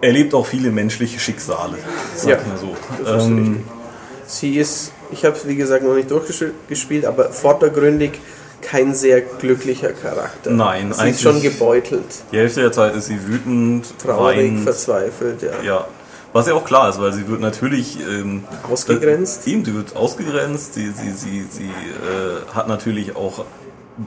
erlebt 0.00 0.34
auch 0.34 0.46
viele 0.46 0.70
menschliche 0.70 1.20
Schicksale, 1.20 1.76
sag 2.16 2.30
Ja, 2.30 2.36
mal 2.36 2.56
so. 2.58 2.74
das 3.04 3.22
ist 3.24 3.28
Ähm, 3.28 3.62
Sie 4.26 4.56
ist, 4.56 4.92
ich 5.10 5.24
habe 5.24 5.36
es 5.36 5.46
wie 5.46 5.56
gesagt 5.56 5.84
noch 5.84 5.94
nicht 5.94 6.10
durchgespielt, 6.10 7.04
aber 7.04 7.30
vordergründig 7.30 8.12
kein 8.62 8.94
sehr 8.94 9.20
glücklicher 9.20 9.92
Charakter. 9.92 10.50
Nein, 10.50 10.92
Sie 10.92 11.00
eigentlich- 11.00 11.14
ist 11.16 11.22
schon 11.22 11.40
gebeutelt, 11.42 12.04
die 12.32 12.36
Hälfte 12.38 12.60
der 12.60 12.72
Zeit 12.72 12.94
ist 12.94 13.06
sie 13.06 13.26
wütend, 13.26 13.86
traurig, 13.98 14.36
weinend, 14.38 14.64
verzweifelt, 14.64 15.42
ja. 15.42 15.62
Ja, 15.62 15.88
was 16.32 16.46
ja 16.46 16.54
auch 16.54 16.64
klar 16.64 16.90
ist, 16.90 17.00
weil 17.00 17.12
sie 17.12 17.26
wird 17.28 17.40
natürlich 17.40 17.98
ähm, 18.00 18.44
Ausgegrenzt. 18.70 19.46
Äh, 19.46 19.50
eben, 19.50 19.64
sie 19.64 19.74
wird 19.74 19.96
ausgegrenzt. 19.96 20.74
Sie, 20.74 20.90
sie, 20.90 21.10
sie, 21.10 21.44
sie 21.50 21.64
äh, 21.64 22.54
hat 22.54 22.68
natürlich 22.68 23.16
auch 23.16 23.44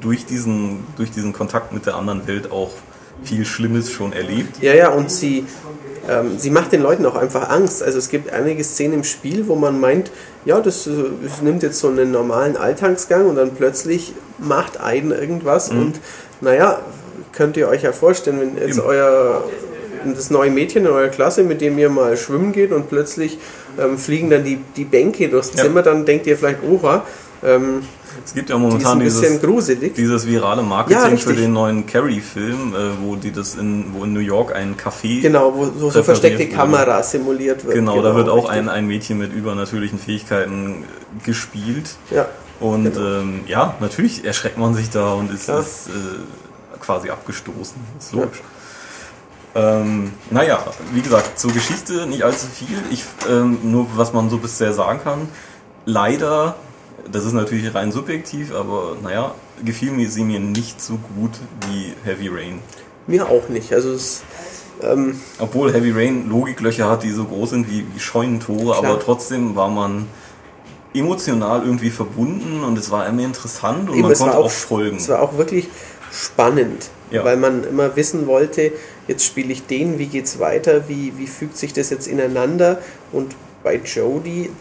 durch 0.01 0.25
diesen, 0.25 0.86
durch 0.95 1.12
diesen 1.12 1.33
Kontakt 1.33 1.74
mit 1.74 1.86
der 1.86 1.95
anderen 1.95 2.25
Welt 2.27 2.50
auch 2.51 2.72
viel 3.24 3.45
Schlimmes 3.45 3.91
schon 3.91 4.13
erlebt. 4.13 4.62
Ja, 4.62 4.74
ja, 4.74 4.89
und 4.89 5.12
sie, 5.12 5.45
ähm, 6.10 6.38
sie 6.38 6.50
macht 6.50 6.72
den 6.72 6.81
Leuten 6.81 7.05
auch 7.05 7.15
einfach 7.15 7.50
Angst. 7.50 7.81
Also 7.83 7.98
es 7.98 8.10
gibt 8.10 8.31
einige 8.31 8.63
Szenen 8.63 8.95
im 8.95 9.03
Spiel, 9.03 9.48
wo 9.48 9.55
man 9.55 9.79
meint, 9.79 10.12
ja, 10.45 10.60
das, 10.60 10.88
äh, 10.88 10.91
das 11.24 11.41
nimmt 11.41 11.63
jetzt 11.63 11.79
so 11.79 11.88
einen 11.88 12.12
normalen 12.12 12.57
Alltagsgang 12.57 13.27
und 13.27 13.36
dann 13.36 13.51
plötzlich 13.51 14.13
macht 14.39 14.81
Aiden 14.81 15.12
irgendwas 15.12 15.69
und 15.69 16.00
naja, 16.41 16.79
könnt 17.31 17.55
ihr 17.57 17.67
euch 17.67 17.83
ja 17.83 17.91
vorstellen, 17.91 18.39
wenn 18.41 18.57
jetzt 18.57 18.77
Eben. 18.77 18.88
euer 18.88 19.43
das 20.05 20.29
neue 20.29 20.51
Mädchen 20.51 20.86
in 20.86 20.91
eurer 20.91 21.07
Klasse, 21.07 21.43
mit 21.43 21.62
dem 21.62 21.77
ihr 21.77 21.89
mal 21.89 22.17
schwimmen 22.17 22.51
geht 22.51 22.72
und 22.72 22.89
plötzlich 22.89 23.38
ähm, 23.79 23.98
fliegen 23.98 24.29
dann 24.29 24.43
die, 24.43 24.60
die 24.75 24.83
Bänke 24.83 25.29
durchs 25.29 25.53
Ja. 25.55 25.63
Zimmer, 25.63 25.81
dann 25.81 26.05
denkt 26.05 26.27
ihr 26.27 26.38
vielleicht, 26.38 26.60
oha, 26.63 27.05
ähm, 27.43 27.83
Es 28.25 28.33
gibt 28.33 28.50
ja 28.50 28.57
momentan 28.57 29.00
dieses, 29.00 29.21
dieses 29.95 30.25
virale 30.27 30.62
Ja, 30.62 30.67
Marketing 30.67 31.01
für 31.17 31.29
richtig. 31.29 31.38
den 31.38 31.53
neuen 31.53 31.85
Carrie-Film, 31.85 32.73
äh, 32.75 32.77
wo 33.01 33.15
die 33.15 33.31
das 33.31 33.55
in, 33.55 33.93
wo 33.93 34.03
in 34.03 34.13
New 34.13 34.19
York 34.19 34.55
ein 34.55 34.75
Café 34.77 35.21
Genau, 35.21 35.53
wo 35.55 35.65
so, 35.65 35.89
so 35.89 36.03
versteckte 36.03 36.43
wurde. 36.45 36.55
Kamera 36.55 37.03
simuliert 37.03 37.63
wird. 37.65 37.75
Genau, 37.75 38.01
da 38.01 38.15
wird 38.15 38.29
auch 38.29 38.45
richtig. 38.50 38.59
ein, 38.59 38.69
ein 38.69 38.88
Mädchen 38.88 39.17
mit 39.17 39.33
übernatürlichen 39.33 40.00
Fähigkeiten 40.00 40.85
gespielt. 41.23 41.95
Ja. 42.12 42.27
Und 42.59 42.93
Genau. 42.93 43.19
ähm, 43.19 43.41
ja, 43.47 43.75
natürlich 43.79 44.23
erschreckt 44.23 44.57
man 44.57 44.73
sich 44.73 44.89
da 44.89 45.13
und 45.13 45.31
ist, 45.33 45.47
Ja. 45.50 45.59
ist 45.59 45.88
äh, 45.88 46.79
quasi 46.79 47.09
abgestoßen. 47.09 47.75
Ist 48.00 48.13
logisch. 48.13 48.41
Ähm, 49.55 50.12
naja, 50.31 50.59
wie 50.93 51.01
gesagt, 51.01 51.38
zur 51.38 51.51
Geschichte 51.51 52.07
nicht 52.07 52.23
allzu 52.23 52.47
viel. 52.47 52.77
Ich, 52.89 53.03
ähm, 53.29 53.59
nur 53.63 53.88
was 53.95 54.12
man 54.13 54.29
so 54.29 54.38
bisher 54.38 54.73
sagen 54.73 55.00
kann. 55.03 55.27
Leider, 55.85 56.55
das 57.12 57.25
ist 57.25 57.33
natürlich 57.33 57.74
rein 57.74 57.91
subjektiv, 57.91 58.53
aber 58.53 58.98
naja, 59.01 59.36
gefiel 59.63 59.91
mir 59.91 60.10
sie 60.10 60.24
mir 60.24 60.39
nicht 60.39 60.81
so 60.81 60.98
gut 61.17 61.31
wie 61.69 61.93
Heavy 62.03 62.29
Rain. 62.29 62.60
Mir 63.07 63.27
auch 63.29 63.50
nicht. 63.50 63.74
Also 63.74 63.91
es, 63.93 64.24
ähm, 64.81 65.19
Obwohl 65.39 65.74
Heavy 65.74 65.91
Rain 65.91 66.29
Logiklöcher 66.29 66.89
hat, 66.89 67.03
die 67.03 67.12
so 67.12 67.25
groß 67.25 67.51
sind 67.51 67.69
wie, 67.69 67.86
wie 67.93 68.00
Scheunentore, 68.00 68.77
Klar. 68.79 68.91
aber 68.93 69.00
trotzdem 69.00 69.55
war 69.55 69.69
man 69.69 70.07
emotional 70.93 71.63
irgendwie 71.63 71.89
verbunden 71.89 72.63
und 72.63 72.77
es 72.77 72.91
war 72.91 73.07
immer 73.07 73.24
interessant 73.24 73.89
und 73.89 73.98
eben, 73.98 74.07
man 74.07 74.13
konnte 74.17 74.38
auch, 74.38 74.45
auch 74.45 74.51
folgen. 74.51 74.98
Es 74.98 75.10
war 75.10 75.22
auch 75.22 75.38
wirklich 75.38 75.67
spannend, 76.12 76.89
Ja. 77.12 77.25
weil 77.25 77.38
man 77.38 77.63
immer 77.63 77.95
wissen 77.95 78.27
wollte, 78.27 78.72
jetzt 79.07 79.25
spiele 79.25 79.51
ich 79.51 79.65
den, 79.65 79.98
wie 79.98 80.05
geht's 80.05 80.39
weiter, 80.39 80.88
wie, 80.88 81.13
wie 81.17 81.27
fügt 81.27 81.57
sich 81.57 81.74
das 81.74 81.89
jetzt 81.89 82.07
ineinander 82.07 82.79
und 83.12 83.36
bei 83.63 83.77
Jodie 83.77 84.51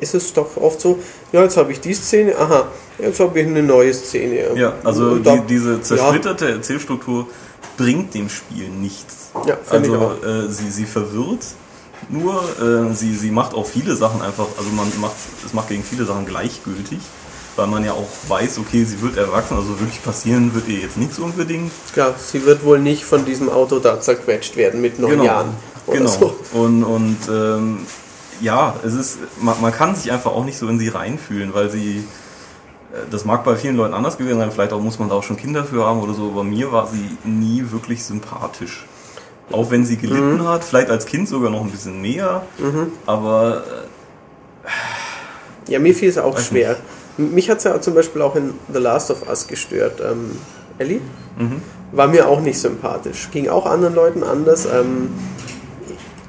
ist 0.00 0.14
es 0.14 0.32
doch 0.32 0.56
oft 0.56 0.80
so, 0.80 0.98
ja, 1.32 1.42
jetzt 1.42 1.56
habe 1.56 1.72
ich 1.72 1.80
die 1.80 1.94
Szene, 1.94 2.36
aha, 2.36 2.68
jetzt 2.98 3.20
habe 3.20 3.40
ich 3.40 3.46
eine 3.46 3.62
neue 3.62 3.92
Szene. 3.94 4.54
Ja, 4.54 4.74
also 4.84 5.16
die, 5.16 5.40
diese 5.48 5.80
zersplitterte 5.80 6.50
Erzählstruktur 6.50 7.26
bringt 7.76 8.14
dem 8.14 8.28
Spiel 8.28 8.68
nichts. 8.68 9.30
Ja, 9.46 9.58
also 9.70 10.12
äh, 10.24 10.50
sie, 10.50 10.70
sie 10.70 10.86
verwirrt 10.86 11.44
nur, 12.08 12.42
äh, 12.60 12.94
sie, 12.94 13.14
sie 13.14 13.30
macht 13.30 13.54
auch 13.54 13.66
viele 13.66 13.96
Sachen 13.96 14.22
einfach, 14.22 14.46
also 14.58 14.70
man 14.70 14.86
macht, 15.00 15.16
es 15.44 15.52
macht 15.52 15.68
gegen 15.68 15.82
viele 15.82 16.04
Sachen 16.04 16.26
gleichgültig, 16.26 16.98
weil 17.56 17.66
man 17.66 17.84
ja 17.84 17.92
auch 17.92 18.08
weiß, 18.28 18.58
okay, 18.58 18.84
sie 18.84 19.00
wird 19.02 19.16
erwachsen, 19.16 19.56
also 19.56 19.80
wirklich 19.80 20.02
passieren 20.02 20.54
wird 20.54 20.68
ihr 20.68 20.80
jetzt 20.80 20.98
nichts 20.98 21.18
unbedingt. 21.18 21.72
Klar, 21.92 22.14
sie 22.18 22.44
wird 22.44 22.64
wohl 22.64 22.78
nicht 22.78 23.04
von 23.04 23.24
diesem 23.24 23.48
Auto 23.48 23.78
da 23.78 24.00
zerquetscht 24.00 24.56
werden 24.56 24.80
mit 24.80 24.98
neun 24.98 25.22
Jahren. 25.22 25.54
Oder 25.86 25.98
genau. 25.98 26.10
So. 26.10 26.36
Und, 26.52 26.84
und 26.84 27.16
ähm, 27.28 27.78
ja, 28.40 28.74
es 28.84 28.94
ist, 28.94 29.18
man, 29.40 29.60
man 29.60 29.72
kann 29.72 29.94
sich 29.94 30.10
einfach 30.12 30.32
auch 30.32 30.44
nicht 30.44 30.58
so 30.58 30.68
in 30.68 30.78
sie 30.78 30.88
reinfühlen, 30.88 31.52
weil 31.54 31.70
sie, 31.70 31.98
äh, 32.92 32.96
das 33.10 33.24
mag 33.24 33.44
bei 33.44 33.56
vielen 33.56 33.76
Leuten 33.76 33.94
anders 33.94 34.18
gewesen 34.18 34.38
sein, 34.38 34.50
vielleicht 34.52 34.72
auch 34.72 34.80
muss 34.80 34.98
man 34.98 35.08
da 35.08 35.14
auch 35.14 35.22
schon 35.22 35.36
Kinder 35.36 35.64
für 35.64 35.84
haben 35.86 36.00
oder 36.00 36.14
so, 36.14 36.30
aber 36.32 36.44
mir 36.44 36.70
war 36.72 36.86
sie 36.86 37.16
nie 37.24 37.64
wirklich 37.70 38.04
sympathisch. 38.04 38.84
Auch 39.52 39.70
wenn 39.70 39.84
sie 39.84 39.96
gelitten 39.96 40.38
Mhm. 40.38 40.48
hat, 40.48 40.64
vielleicht 40.64 40.90
als 40.90 41.06
Kind 41.06 41.28
sogar 41.28 41.50
noch 41.50 41.60
ein 41.62 41.70
bisschen 41.70 42.00
mehr, 42.02 42.42
aber 43.06 43.62
Ja, 45.68 45.78
mir 45.78 45.94
fiel 45.94 46.08
es 46.08 46.18
auch 46.18 46.38
schwer. 46.38 46.76
M- 47.18 47.32
Mich 47.34 47.48
hat 47.50 47.58
es 47.58 47.64
ja 47.64 47.80
zum 47.80 47.94
Beispiel 47.94 48.22
auch 48.22 48.36
in 48.36 48.54
The 48.72 48.78
Last 48.78 49.10
of 49.10 49.28
Us 49.28 49.46
gestört. 49.46 50.00
Ähm, 50.00 50.32
Ellie? 50.78 51.00
Mhm. 51.38 51.60
War 51.92 52.08
mir 52.08 52.28
auch 52.28 52.40
nicht 52.40 52.58
sympathisch. 52.58 53.28
Ging 53.32 53.48
auch 53.48 53.66
anderen 53.66 53.94
Leuten 53.94 54.22
anders. 54.22 54.66
Ähm, 54.66 55.10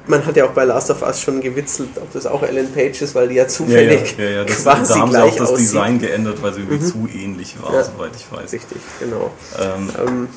man 0.08 0.24
hat 0.26 0.36
ja 0.36 0.46
auch 0.46 0.52
bei 0.52 0.64
Last 0.64 0.90
of 0.90 1.02
Us 1.02 1.20
schon 1.20 1.40
gewitzelt, 1.40 1.90
ob 1.96 2.12
das 2.12 2.26
auch 2.26 2.42
Ellen 2.42 2.72
Page 2.72 3.00
ist, 3.02 3.14
weil 3.14 3.28
die 3.28 3.34
ja 3.36 3.42
ja, 3.42 3.44
ja, 3.44 3.48
zufällig 3.48 4.16
ja, 4.18 4.24
ja, 4.24 4.44
das, 4.44 4.62
quasi 4.62 4.92
da 4.94 5.00
haben 5.00 5.12
sie 5.12 5.22
auch 5.22 5.36
das 5.36 5.40
aussieht. 5.50 5.56
Mhm. 5.56 5.62
Design 5.62 5.98
geändert, 6.00 6.42
weil 6.42 6.54
sie 6.54 6.60
irgendwie 6.60 6.80
zu 6.84 7.08
ähnlich 7.12 7.56
war, 7.62 7.74
Ja. 7.74 7.84
soweit 7.84 8.10
ich 8.16 8.26
weiß. 8.30 8.52
Richtig, 8.52 8.78
genau. 9.00 9.30
Ähm, 9.60 9.90
Ähm, 10.06 10.28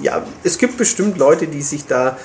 ja, 0.00 0.22
es 0.44 0.58
gibt 0.58 0.76
bestimmt 0.76 1.18
Leute, 1.18 1.46
die 1.46 1.62
sich 1.62 1.86
da 1.86 2.16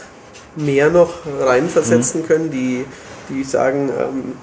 mehr 0.55 0.89
noch 0.89 1.13
reinversetzen 1.39 2.27
können, 2.27 2.51
die, 2.51 2.85
die 3.29 3.43
sagen 3.43 3.89
ähm, 3.97 4.33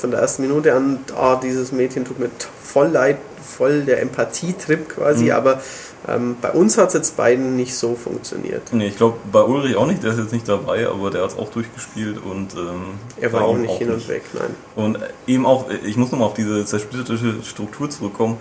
von 0.00 0.10
der 0.10 0.20
ersten 0.20 0.42
Minute 0.42 0.74
an, 0.74 0.98
ah, 1.16 1.36
dieses 1.36 1.72
Mädchen 1.72 2.04
tut 2.04 2.18
mir 2.18 2.30
voll 2.62 2.88
leid, 2.88 3.18
voll 3.42 3.82
der 3.82 4.00
Empathietrip 4.02 4.88
quasi, 4.88 5.26
Mhm. 5.26 5.30
aber 5.32 5.60
ähm, 6.08 6.36
bei 6.40 6.50
uns 6.52 6.78
hat 6.78 6.88
es 6.88 6.94
jetzt 6.94 7.16
beiden 7.16 7.56
nicht 7.56 7.74
so 7.74 7.94
funktioniert. 7.94 8.72
Nee, 8.72 8.86
ich 8.88 8.96
glaube 8.96 9.18
bei 9.30 9.42
Ulrich 9.42 9.76
auch 9.76 9.86
nicht, 9.86 10.02
der 10.02 10.12
ist 10.12 10.18
jetzt 10.18 10.32
nicht 10.32 10.48
dabei, 10.48 10.88
aber 10.88 11.10
der 11.10 11.22
hat 11.22 11.32
es 11.32 11.38
auch 11.38 11.50
durchgespielt 11.50 12.18
und 12.24 12.54
ähm, 12.54 12.94
Er 13.20 13.32
war 13.32 13.42
auch 13.42 13.56
nicht 13.56 13.74
hin 13.76 13.90
und 13.90 14.08
weg, 14.08 14.22
nein. 14.32 14.54
Und 14.76 14.98
eben 15.26 15.44
auch, 15.44 15.66
ich 15.84 15.96
muss 15.96 16.10
nochmal 16.10 16.28
auf 16.28 16.34
diese 16.34 16.64
zersplitterte 16.64 17.42
Struktur 17.44 17.90
zurückkommen. 17.90 18.38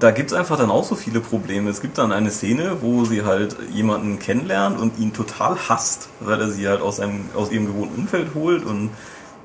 Da 0.00 0.10
gibt 0.10 0.30
es 0.32 0.36
einfach 0.38 0.56
dann 0.56 0.70
auch 0.70 0.84
so 0.84 0.94
viele 0.94 1.20
Probleme. 1.20 1.68
Es 1.68 1.82
gibt 1.82 1.98
dann 1.98 2.12
eine 2.12 2.30
Szene, 2.30 2.78
wo 2.80 3.04
sie 3.04 3.24
halt 3.24 3.56
jemanden 3.70 4.18
kennenlernt 4.18 4.80
und 4.80 4.98
ihn 4.98 5.12
total 5.12 5.56
hasst, 5.68 6.08
weil 6.20 6.40
er 6.40 6.48
sie 6.48 6.66
halt 6.66 6.80
aus, 6.80 6.98
einem, 6.98 7.26
aus 7.34 7.52
ihrem 7.52 7.66
gewohnten 7.66 8.00
Umfeld 8.00 8.28
holt 8.34 8.64
und 8.64 8.88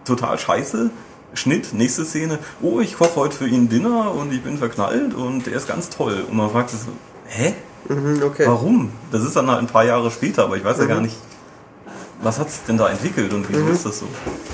total 0.05 0.39
scheiße. 0.39 0.89
Schnitt, 1.33 1.73
nächste 1.73 2.05
Szene, 2.05 2.39
oh, 2.61 2.79
ich 2.79 2.97
koche 2.97 3.15
heute 3.17 3.35
für 3.37 3.47
ihn 3.47 3.69
Dinner 3.69 4.13
und 4.13 4.31
ich 4.33 4.41
bin 4.41 4.57
verknallt 4.57 5.13
und 5.13 5.45
der 5.45 5.53
ist 5.53 5.67
ganz 5.67 5.89
toll. 5.89 6.25
Und 6.29 6.37
man 6.37 6.49
fragt 6.49 6.69
sich 6.71 6.79
so, 6.79 6.87
hä? 7.27 7.53
Mhm, 7.89 8.21
okay. 8.23 8.45
Warum? 8.47 8.91
Das 9.11 9.23
ist 9.23 9.35
dann 9.35 9.49
halt 9.49 9.59
ein 9.59 9.67
paar 9.67 9.85
Jahre 9.85 10.09
später, 10.11 10.43
aber 10.45 10.57
ich 10.57 10.63
weiß 10.63 10.77
ja 10.77 10.83
Mhm. 10.85 10.87
gar 10.89 11.01
nicht, 11.01 11.15
was 12.21 12.39
hat 12.39 12.49
sich 12.49 12.61
denn 12.67 12.77
da 12.77 12.89
entwickelt 12.89 13.31
und 13.33 13.45
wieso 13.47 13.67
ist 13.67 13.85
das 13.85 13.99
so? 13.99 14.07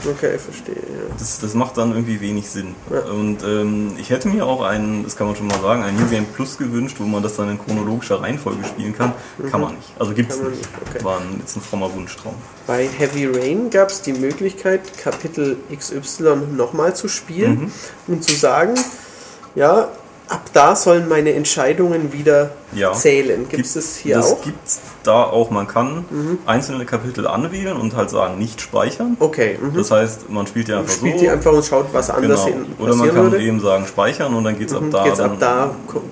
Okay, 0.09 0.37
verstehe. 0.37 0.75
Ja. 0.75 1.13
Das, 1.17 1.39
das 1.39 1.53
macht 1.53 1.77
dann 1.77 1.91
irgendwie 1.91 2.19
wenig 2.19 2.49
Sinn. 2.49 2.75
Ja. 2.91 2.99
Und 3.11 3.41
ähm, 3.43 3.93
ich 3.97 4.09
hätte 4.09 4.27
mir 4.27 4.45
auch 4.45 4.61
einen, 4.63 5.03
das 5.03 5.15
kann 5.15 5.27
man 5.27 5.35
schon 5.35 5.47
mal 5.47 5.59
sagen, 5.61 5.81
einen 5.83 5.97
New 5.97 6.07
Game 6.09 6.25
Plus 6.25 6.57
gewünscht, 6.57 6.97
wo 6.99 7.03
man 7.05 7.23
das 7.23 7.35
dann 7.37 7.49
in 7.49 7.57
chronologischer 7.63 8.21
Reihenfolge 8.21 8.65
spielen 8.65 8.95
kann. 8.97 9.13
Kann 9.49 9.61
man 9.61 9.75
nicht. 9.75 9.91
Also 9.97 10.11
Mhm. 10.11 10.27
Kann 10.27 10.37
man 10.43 10.49
nicht. 10.51 10.59
nicht, 10.61 10.69
okay. 10.95 11.03
War 11.05 11.19
ein, 11.21 11.37
jetzt 11.39 11.55
ein 11.55 11.61
frommer 11.61 11.93
Wunschtraum. 11.93 12.35
Bei 12.67 12.87
Heavy 12.87 13.27
Rain 13.27 13.69
gab 13.69 13.89
es 13.89 14.01
die 14.01 14.13
Möglichkeit, 14.13 14.97
Kapitel 14.97 15.57
XY 15.73 16.35
nochmal 16.55 16.95
zu 16.95 17.07
spielen 17.07 17.71
Mhm. 18.07 18.13
und 18.13 18.23
zu 18.23 18.35
sagen, 18.35 18.73
ja, 19.55 19.87
ab 20.29 20.41
da 20.53 20.75
sollen 20.75 21.07
meine 21.09 21.33
Entscheidungen 21.33 22.13
wieder 22.13 22.51
Ja. 22.73 22.93
zählen. 22.93 23.47
Gibt 23.49 23.65
es 23.65 23.73
das 23.73 23.95
hier 23.97 24.15
das 24.17 24.31
auch? 24.31 24.39
Mhm. 24.39 24.43
gibt's 24.43 24.79
da 25.03 25.23
auch. 25.23 25.49
Man 25.51 25.67
kann 25.67 26.05
einzelne 26.45 26.85
Kapitel 26.85 27.27
anwählen 27.27 27.75
und 27.77 27.95
halt 27.95 28.09
sagen, 28.09 28.37
nicht 28.39 28.61
speichern. 28.61 29.17
Okay, 29.19 29.57
mhm. 29.61 29.75
Das 29.75 29.91
heißt, 29.91 30.29
man 30.29 30.47
spielt 30.47 30.67
die 30.69 30.73
einfach 30.73 30.93
spielt 30.93 31.15
so. 31.15 31.19
die 31.25 31.29
einfach 31.29 31.51
und 31.51 31.65
schaut, 31.65 31.87
was 31.93 32.09
anders 32.09 32.45
genau. 32.45 32.57
hin 32.57 32.65
Oder 32.79 32.95
man 32.95 33.07
kann 33.09 33.31
würde. 33.31 33.41
eben 33.43 33.59
sagen, 33.59 33.85
speichern 33.85 34.33
und 34.33 34.43
dann 34.43 34.57
geht's 34.57 34.73
ab 34.73 34.81
Mhm, 34.81 34.91
da. 34.91 35.03
geht's 35.03 35.19
ab 35.19 35.35
da 35.39 35.71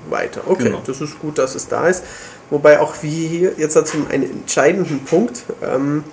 weiter. 0.10 0.42
Okay, 0.46 0.64
Genau. 0.66 0.82
das 0.86 1.02
ist 1.02 1.20
gut, 1.20 1.38
dass 1.38 1.56
es 1.56 1.68
da 1.68 1.88
ist. 1.88 2.04
Wobei 2.50 2.80
auch 2.82 2.94
wie 3.02 3.28
hier 3.28 3.54
jetzt 3.58 3.74
zum 3.88 4.08
einen 4.12 4.24
entscheidenden 4.30 5.06
Punkt 5.06 5.44
ähm, 5.64 6.04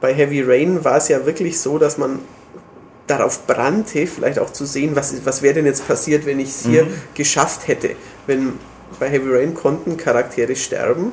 bei 0.00 0.14
Heavy 0.14 0.42
Rain 0.42 0.84
war 0.84 0.96
es 0.96 1.08
ja 1.08 1.24
wirklich 1.26 1.60
so, 1.60 1.78
dass 1.78 1.98
man 1.98 2.18
darauf 3.06 3.46
brannte, 3.46 4.06
vielleicht 4.06 4.38
auch 4.38 4.50
zu 4.50 4.64
sehen, 4.64 4.96
was, 4.96 5.14
was 5.24 5.42
wäre 5.42 5.54
denn 5.54 5.66
jetzt 5.66 5.86
passiert, 5.86 6.24
wenn 6.26 6.40
ich 6.40 6.48
es 6.48 6.64
hier 6.64 6.84
Mhm. 6.84 6.94
geschafft 7.14 7.68
hätte. 7.68 7.90
Wenn 8.26 8.54
bei 8.98 9.08
Heavy 9.10 9.30
Rain 9.30 9.54
konnten 9.54 9.96
Charaktere 9.96 10.56
sterben. 10.56 11.12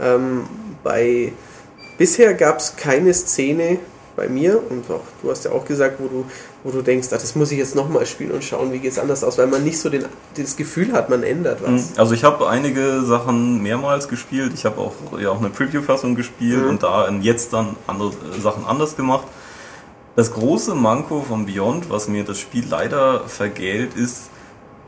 Ähm, 0.00 0.44
bei 0.82 1.32
bisher 1.98 2.34
gab 2.34 2.58
es 2.58 2.76
keine 2.76 3.14
Szene, 3.14 3.78
bei 4.16 4.28
mir 4.28 4.60
und 4.70 4.88
auch 4.90 5.00
du 5.22 5.30
hast 5.30 5.44
ja 5.44 5.52
auch 5.52 5.64
gesagt, 5.64 5.96
wo 5.98 6.06
du, 6.06 6.24
wo 6.62 6.70
du 6.70 6.82
denkst, 6.82 7.08
ach, 7.10 7.18
das 7.18 7.34
muss 7.34 7.50
ich 7.50 7.58
jetzt 7.58 7.74
nochmal 7.74 8.06
spielen 8.06 8.30
und 8.30 8.44
schauen, 8.44 8.72
wie 8.72 8.78
geht 8.78 8.92
es 8.92 8.98
anders 8.98 9.24
aus, 9.24 9.38
weil 9.38 9.46
man 9.46 9.64
nicht 9.64 9.78
so 9.78 9.90
den, 9.90 10.04
das 10.36 10.56
Gefühl 10.56 10.92
hat, 10.92 11.10
man 11.10 11.22
ändert 11.22 11.62
was. 11.62 11.70
Mhm. 11.70 11.88
Also 11.96 12.14
ich 12.14 12.24
habe 12.24 12.48
einige 12.48 13.02
Sachen 13.02 13.62
mehrmals 13.62 14.08
gespielt, 14.08 14.52
ich 14.54 14.64
habe 14.64 14.80
auch, 14.80 14.92
ja, 15.18 15.30
auch 15.30 15.38
eine 15.38 15.50
Preview-Fassung 15.50 16.14
gespielt 16.14 16.62
mhm. 16.62 16.68
und 16.68 16.82
da 16.82 17.10
jetzt 17.20 17.52
dann 17.52 17.76
andere 17.86 18.12
Sachen 18.40 18.64
anders 18.64 18.96
gemacht. 18.96 19.26
Das 20.16 20.32
große 20.32 20.74
Manko 20.74 21.22
von 21.22 21.46
Beyond, 21.46 21.90
was 21.90 22.08
mir 22.08 22.24
das 22.24 22.38
Spiel 22.38 22.64
leider 22.68 23.20
vergällt, 23.26 23.94
ist, 23.94 24.30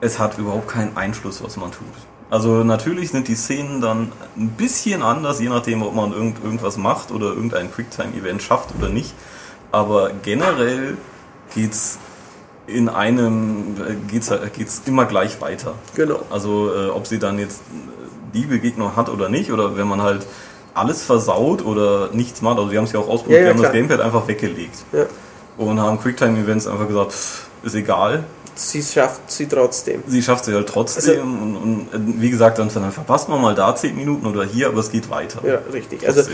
es 0.00 0.18
hat 0.18 0.38
überhaupt 0.38 0.68
keinen 0.68 0.97
Einfluss, 0.97 1.42
was 1.42 1.56
man 1.56 1.73
tut. 1.73 1.87
Also 2.30 2.64
natürlich 2.64 3.11
sind 3.11 3.28
die 3.28 3.35
Szenen 3.35 3.80
dann 3.80 4.12
ein 4.37 4.50
bisschen 4.50 5.02
anders, 5.02 5.40
je 5.40 5.49
nachdem, 5.49 5.83
ob 5.83 5.95
man 5.95 6.12
irgend, 6.12 6.42
irgendwas 6.42 6.76
macht 6.76 7.11
oder 7.11 7.26
irgendein 7.26 7.73
Quicktime-Event 7.73 8.42
schafft 8.42 8.71
oder 8.78 8.88
nicht. 8.88 9.14
Aber 9.73 10.11
generell 10.23 10.97
geht's 11.54 11.99
in 12.66 12.88
einem 12.88 13.76
geht's, 14.09 14.33
geht's 14.56 14.83
immer 14.87 15.04
gleich 15.04 15.40
weiter. 15.40 15.75
Genau. 15.95 16.21
Also 16.30 16.73
äh, 16.75 16.88
ob 16.88 17.06
sie 17.06 17.18
dann 17.18 17.38
jetzt 17.38 17.62
die 18.35 18.47
Begegnung 18.47 18.97
hat 18.97 19.09
oder 19.09 19.28
nicht, 19.28 19.52
oder 19.52 19.76
wenn 19.76 19.87
man 19.87 20.02
halt 20.02 20.26
alles 20.76 21.02
versaut 21.02 21.64
oder 21.64 22.11
nichts 22.12 22.42
macht. 22.42 22.59
Also 22.59 22.71
wir 22.71 22.78
haben 22.78 22.85
es 22.85 22.92
ja 22.92 23.00
auch 23.00 23.09
ausprobiert, 23.09 23.40
ja, 23.40 23.47
ja, 23.47 23.52
wir 23.52 23.54
haben 23.54 23.62
das 23.62 23.73
Gamepad 23.73 24.00
einfach 24.00 24.28
weggelegt. 24.28 24.85
Ja. 24.92 25.06
Und 25.56 25.80
haben 25.80 26.00
Quicktime-Events 26.00 26.66
einfach 26.66 26.87
gesagt, 26.87 27.12
pff, 27.12 27.47
ist 27.62 27.75
egal, 27.75 28.25
sie 28.59 28.83
schafft 28.83 29.30
sie 29.30 29.47
trotzdem. 29.47 30.02
Sie 30.06 30.23
schafft 30.23 30.45
sie 30.45 30.54
halt 30.54 30.68
trotzdem 30.68 31.21
also, 31.21 31.23
und, 31.23 31.56
und, 31.56 31.80
äh, 31.92 32.21
wie 32.21 32.30
gesagt, 32.30 32.59
dann, 32.59 32.71
verpasst 32.71 33.28
man 33.28 33.40
mal 33.40 33.54
da 33.54 33.75
10 33.75 33.95
Minuten 33.95 34.26
oder 34.26 34.45
hier, 34.45 34.68
aber 34.68 34.80
es 34.80 34.90
geht 34.90 35.11
weiter. 35.11 35.40
Ja, 35.47 35.59
richtig. 35.73 36.00
Trotzdem. 36.00 36.25
Also 36.25 36.30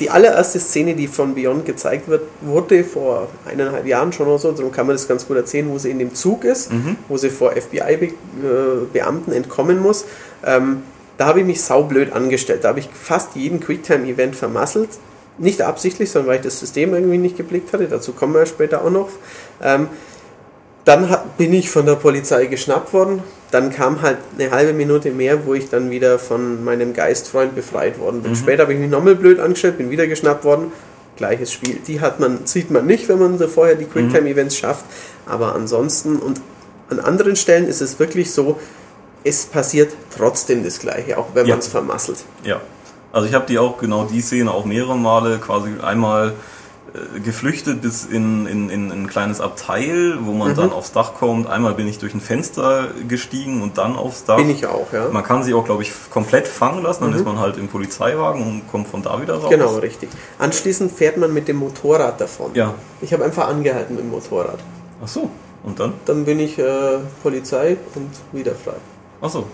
die 0.00 0.10
allererste 0.10 0.58
Szene, 0.58 0.94
die 0.94 1.06
von 1.06 1.34
Beyond 1.34 1.64
gezeigt 1.64 2.08
wird, 2.08 2.22
wurde 2.40 2.82
vor 2.82 3.28
eineinhalb 3.44 3.86
Jahren 3.86 4.12
schon 4.12 4.26
oder 4.26 4.38
so, 4.38 4.50
darum 4.52 4.72
kann 4.72 4.86
man 4.86 4.96
das 4.96 5.06
ganz 5.06 5.26
gut 5.26 5.36
erzählen, 5.36 5.68
wo 5.70 5.78
sie 5.78 5.90
in 5.90 5.98
dem 5.98 6.14
Zug 6.14 6.44
ist, 6.44 6.72
mhm. 6.72 6.96
wo 7.08 7.16
sie 7.16 7.30
vor 7.30 7.52
FBI-Beamten 7.52 9.32
äh, 9.32 9.36
entkommen 9.36 9.80
muss. 9.80 10.04
Ähm, 10.44 10.82
da 11.16 11.26
habe 11.26 11.40
ich 11.40 11.46
mich 11.46 11.62
saublöd 11.62 12.12
angestellt. 12.12 12.64
Da 12.64 12.68
habe 12.68 12.80
ich 12.80 12.88
fast 12.92 13.36
jeden 13.36 13.60
Quicktime-Event 13.60 14.36
vermasselt. 14.36 14.90
Nicht 15.38 15.62
absichtlich, 15.62 16.10
sondern 16.10 16.28
weil 16.28 16.36
ich 16.36 16.42
das 16.42 16.60
System 16.60 16.94
irgendwie 16.94 17.18
nicht 17.18 17.36
geblickt 17.36 17.72
hatte. 17.72 17.86
Dazu 17.86 18.12
kommen 18.12 18.34
wir 18.34 18.46
später 18.46 18.82
auch 18.82 18.90
noch. 18.90 19.08
Ähm, 19.62 19.88
dann 20.84 21.14
bin 21.36 21.52
ich 21.52 21.68
von 21.68 21.84
der 21.84 21.96
Polizei 21.96 22.46
geschnappt 22.46 22.92
worden. 22.92 23.22
Dann 23.50 23.70
kam 23.70 24.02
halt 24.02 24.18
eine 24.38 24.50
halbe 24.50 24.72
Minute 24.72 25.10
mehr, 25.10 25.44
wo 25.44 25.54
ich 25.54 25.68
dann 25.68 25.90
wieder 25.90 26.18
von 26.18 26.64
meinem 26.64 26.94
Geistfreund 26.94 27.54
befreit 27.54 27.98
worden 27.98 28.22
bin. 28.22 28.32
Mhm. 28.32 28.36
Später 28.36 28.62
habe 28.62 28.74
ich 28.74 28.78
mich 28.78 28.90
nochmal 28.90 29.16
blöd 29.16 29.40
angestellt, 29.40 29.78
bin 29.78 29.90
wieder 29.90 30.06
geschnappt 30.06 30.44
worden. 30.44 30.72
Gleiches 31.16 31.52
Spiel. 31.52 31.78
Die 31.86 32.00
hat 32.00 32.20
man, 32.20 32.46
sieht 32.46 32.70
man 32.70 32.86
nicht, 32.86 33.08
wenn 33.08 33.18
man 33.18 33.36
so 33.36 33.48
vorher 33.48 33.74
die 33.74 33.86
Quicktime-Events 33.86 34.54
mhm. 34.54 34.58
schafft. 34.58 34.84
Aber 35.26 35.54
ansonsten 35.54 36.16
und 36.16 36.40
an 36.88 37.00
anderen 37.00 37.34
Stellen 37.34 37.66
ist 37.66 37.80
es 37.80 37.98
wirklich 37.98 38.30
so, 38.30 38.58
es 39.26 39.44
passiert 39.46 39.92
trotzdem 40.16 40.62
das 40.62 40.78
Gleiche, 40.78 41.18
auch 41.18 41.26
wenn 41.34 41.46
ja. 41.46 41.54
man 41.54 41.58
es 41.58 41.66
vermasselt. 41.66 42.24
Ja. 42.44 42.60
Also 43.12 43.28
ich 43.28 43.34
habe 43.34 43.46
die 43.46 43.58
auch 43.58 43.78
genau 43.78 44.04
die 44.04 44.20
Szene 44.20 44.52
auch 44.52 44.64
mehrere 44.64 44.96
Male 44.96 45.38
quasi 45.38 45.70
einmal 45.82 46.34
äh, 46.94 47.20
geflüchtet 47.20 47.80
bis 47.80 48.04
in, 48.04 48.46
in, 48.46 48.70
in, 48.70 48.92
ein 48.92 49.06
kleines 49.08 49.40
Abteil, 49.40 50.18
wo 50.20 50.32
man 50.32 50.50
mhm. 50.50 50.56
dann 50.56 50.72
aufs 50.72 50.92
Dach 50.92 51.14
kommt. 51.14 51.48
Einmal 51.48 51.74
bin 51.74 51.88
ich 51.88 51.98
durch 51.98 52.14
ein 52.14 52.20
Fenster 52.20 52.88
gestiegen 53.08 53.62
und 53.62 53.78
dann 53.78 53.96
aufs 53.96 54.24
Dach. 54.24 54.36
Bin 54.36 54.50
ich 54.50 54.66
auch, 54.66 54.92
ja. 54.92 55.08
Man 55.10 55.24
kann 55.24 55.42
sie 55.42 55.54
auch, 55.54 55.64
glaube 55.64 55.82
ich, 55.82 55.92
komplett 56.10 56.46
fangen 56.46 56.82
lassen, 56.82 57.02
dann 57.02 57.12
mhm. 57.12 57.16
ist 57.16 57.24
man 57.24 57.40
halt 57.40 57.56
im 57.56 57.68
Polizeiwagen 57.68 58.42
und 58.42 58.70
kommt 58.70 58.86
von 58.86 59.02
da 59.02 59.20
wieder 59.20 59.34
raus. 59.38 59.50
Genau, 59.50 59.76
richtig. 59.76 60.10
Anschließend 60.38 60.92
fährt 60.92 61.16
man 61.16 61.32
mit 61.32 61.48
dem 61.48 61.56
Motorrad 61.56 62.20
davon. 62.20 62.52
Ja. 62.54 62.74
Ich 63.00 63.12
habe 63.12 63.24
einfach 63.24 63.48
angehalten 63.48 63.96
mit 63.96 64.04
dem 64.04 64.10
Motorrad. 64.10 64.58
Ach 65.02 65.08
so, 65.08 65.30
und 65.64 65.80
dann? 65.80 65.94
Dann 66.04 66.24
bin 66.24 66.38
ich 66.38 66.58
äh, 66.58 66.98
Polizei 67.22 67.76
und 67.94 68.10
wieder 68.32 68.54
frei. 68.54 68.74
Ach 69.26 69.30
so. 69.30 69.46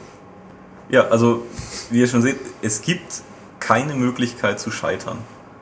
Ja, 0.91 1.09
also, 1.09 1.47
wie 1.91 2.01
ihr 2.01 2.09
schon 2.09 2.23
seht, 2.23 2.37
es 2.61 2.83
gibt 2.83 3.23
keine 3.61 3.95
Möglichkeit 3.95 4.61
zu 4.61 4.71
scheitern. 4.71 5.19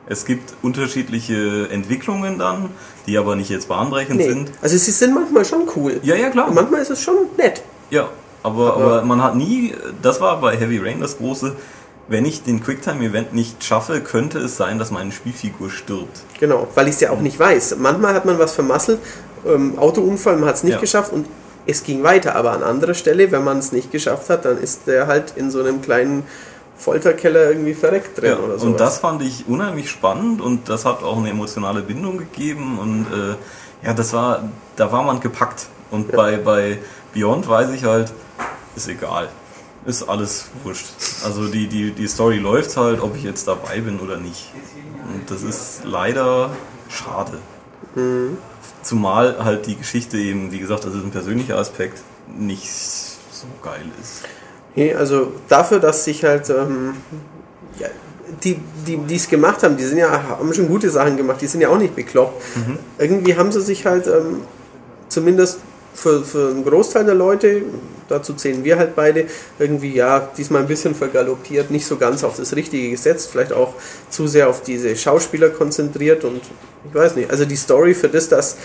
Es 0.07 0.25
gibt 0.25 0.53
unterschiedliche 0.61 1.69
Entwicklungen 1.69 2.37
dann, 2.37 2.71
die 3.07 3.17
aber 3.17 3.37
nicht 3.37 3.49
jetzt 3.49 3.69
bahnbrechend 3.69 4.17
nee. 4.17 4.27
sind. 4.27 4.51
Also 4.61 4.75
sie 4.77 4.91
sind 4.91 5.13
manchmal 5.13 5.45
schon 5.45 5.69
cool. 5.75 6.01
Ja, 6.03 6.15
ja, 6.15 6.29
klar. 6.29 6.49
Und 6.49 6.55
manchmal 6.55 6.81
ist 6.81 6.89
es 6.89 7.01
schon 7.01 7.15
nett. 7.37 7.63
Ja, 7.89 8.09
aber, 8.43 8.73
aber, 8.73 8.83
aber 8.83 9.01
man 9.03 9.23
hat 9.23 9.35
nie, 9.35 9.73
das 10.01 10.19
war 10.19 10.41
bei 10.41 10.57
Heavy 10.57 10.79
Rain 10.79 10.99
das 10.99 11.17
große, 11.17 11.55
wenn 12.09 12.25
ich 12.25 12.43
den 12.43 12.61
Quicktime-Event 12.61 13.33
nicht 13.33 13.63
schaffe, 13.63 14.01
könnte 14.01 14.39
es 14.39 14.57
sein, 14.57 14.79
dass 14.79 14.91
meine 14.91 15.13
Spielfigur 15.13 15.69
stirbt. 15.69 16.23
Genau, 16.39 16.67
weil 16.75 16.89
ich 16.89 16.95
es 16.95 16.99
ja 16.99 17.11
auch 17.11 17.21
nicht 17.21 17.39
weiß. 17.39 17.77
Manchmal 17.79 18.13
hat 18.13 18.25
man 18.25 18.37
was 18.37 18.53
vermasselt, 18.53 18.99
ähm, 19.45 19.79
Autounfall, 19.79 20.35
man 20.35 20.49
hat 20.49 20.55
es 20.55 20.63
nicht 20.63 20.73
ja. 20.73 20.79
geschafft 20.81 21.13
und 21.13 21.27
es 21.65 21.83
ging 21.83 22.03
weiter. 22.03 22.35
Aber 22.35 22.51
an 22.51 22.63
anderer 22.63 22.93
Stelle, 22.93 23.31
wenn 23.31 23.43
man 23.43 23.59
es 23.59 23.71
nicht 23.71 23.91
geschafft 23.91 24.29
hat, 24.29 24.45
dann 24.45 24.57
ist 24.57 24.87
der 24.87 25.07
halt 25.07 25.33
in 25.35 25.51
so 25.51 25.59
einem 25.59 25.81
kleinen 25.81 26.23
Folterkeller 26.75 27.49
irgendwie 27.49 27.73
verreckt 27.73 28.19
drin 28.19 28.31
ja, 28.31 28.39
oder 28.39 28.59
so. 28.59 28.65
Und 28.67 28.79
das 28.79 28.97
fand 28.97 29.21
ich 29.21 29.47
unheimlich 29.47 29.89
spannend 29.89 30.41
und 30.41 30.67
das 30.67 30.85
hat 30.85 31.03
auch 31.03 31.17
eine 31.17 31.29
emotionale 31.29 31.81
Bindung 31.81 32.17
gegeben 32.17 32.79
und 32.79 33.05
äh, 33.05 33.85
ja, 33.85 33.93
das 33.93 34.13
war, 34.13 34.49
da 34.75 34.91
war 34.91 35.03
man 35.03 35.19
gepackt. 35.19 35.67
Und 35.91 36.09
ja. 36.09 36.15
bei, 36.15 36.37
bei 36.37 36.79
Beyond 37.13 37.47
weiß 37.47 37.69
ich 37.71 37.83
halt, 37.83 38.11
ist 38.75 38.87
egal. 38.87 39.29
Ist 39.85 40.07
alles 40.07 40.49
wurscht. 40.63 40.85
Also 41.25 41.47
die, 41.47 41.67
die, 41.67 41.91
die 41.91 42.07
Story 42.07 42.37
läuft 42.37 42.77
halt, 42.77 43.01
ob 43.01 43.15
ich 43.15 43.23
jetzt 43.23 43.47
dabei 43.47 43.81
bin 43.81 43.99
oder 43.99 44.17
nicht. 44.17 44.51
Und 45.11 45.29
das 45.29 45.41
ist 45.41 45.81
leider 45.83 46.51
schade. 46.89 47.39
Mhm. 47.95 48.37
Zumal 48.83 49.43
halt 49.43 49.67
die 49.67 49.75
Geschichte 49.75 50.17
eben, 50.17 50.51
wie 50.51 50.59
gesagt, 50.59 50.85
das 50.85 50.93
ist 50.95 51.03
ein 51.03 51.11
persönlicher 51.11 51.57
Aspekt, 51.57 52.01
nicht 52.37 52.69
so 52.69 53.47
geil 53.61 53.85
ist. 54.01 54.23
Nee, 54.75 54.93
also 54.93 55.33
dafür, 55.47 55.79
dass 55.79 56.05
sich 56.05 56.23
halt 56.23 56.49
ähm, 56.49 56.95
ja, 57.79 57.87
die, 58.43 58.59
die 58.87 59.15
es 59.15 59.27
gemacht 59.27 59.63
haben, 59.63 59.77
die 59.77 59.83
sind 59.83 59.97
ja, 59.97 60.11
haben 60.11 60.53
schon 60.53 60.67
gute 60.67 60.89
Sachen 60.89 61.17
gemacht, 61.17 61.41
die 61.41 61.47
sind 61.47 61.61
ja 61.61 61.69
auch 61.69 61.77
nicht 61.77 61.95
bekloppt. 61.95 62.41
Mhm. 62.55 62.79
Irgendwie 62.97 63.35
haben 63.35 63.51
sie 63.51 63.61
sich 63.61 63.85
halt 63.85 64.07
ähm, 64.07 64.41
zumindest 65.09 65.59
für, 65.93 66.23
für 66.23 66.49
einen 66.49 66.63
Großteil 66.63 67.05
der 67.05 67.15
Leute, 67.15 67.63
dazu 68.11 68.33
zählen 68.33 68.63
wir 68.63 68.77
halt 68.77 68.95
beide, 68.95 69.25
irgendwie 69.57 69.93
ja, 69.93 70.29
diesmal 70.37 70.61
ein 70.61 70.67
bisschen 70.67 70.95
vergaloppiert, 70.95 71.71
nicht 71.71 71.85
so 71.85 71.97
ganz 71.97 72.23
auf 72.23 72.37
das 72.37 72.55
Richtige 72.55 72.89
gesetzt, 72.89 73.29
vielleicht 73.31 73.53
auch 73.53 73.73
zu 74.09 74.27
sehr 74.27 74.49
auf 74.49 74.61
diese 74.61 74.95
Schauspieler 74.95 75.49
konzentriert 75.49 76.23
und 76.23 76.41
ich 76.87 76.95
weiß 76.95 77.15
nicht, 77.15 77.29
also 77.29 77.45
die 77.45 77.55
Story 77.55 77.93
für 77.93 78.09
das, 78.09 78.29
dass 78.29 78.57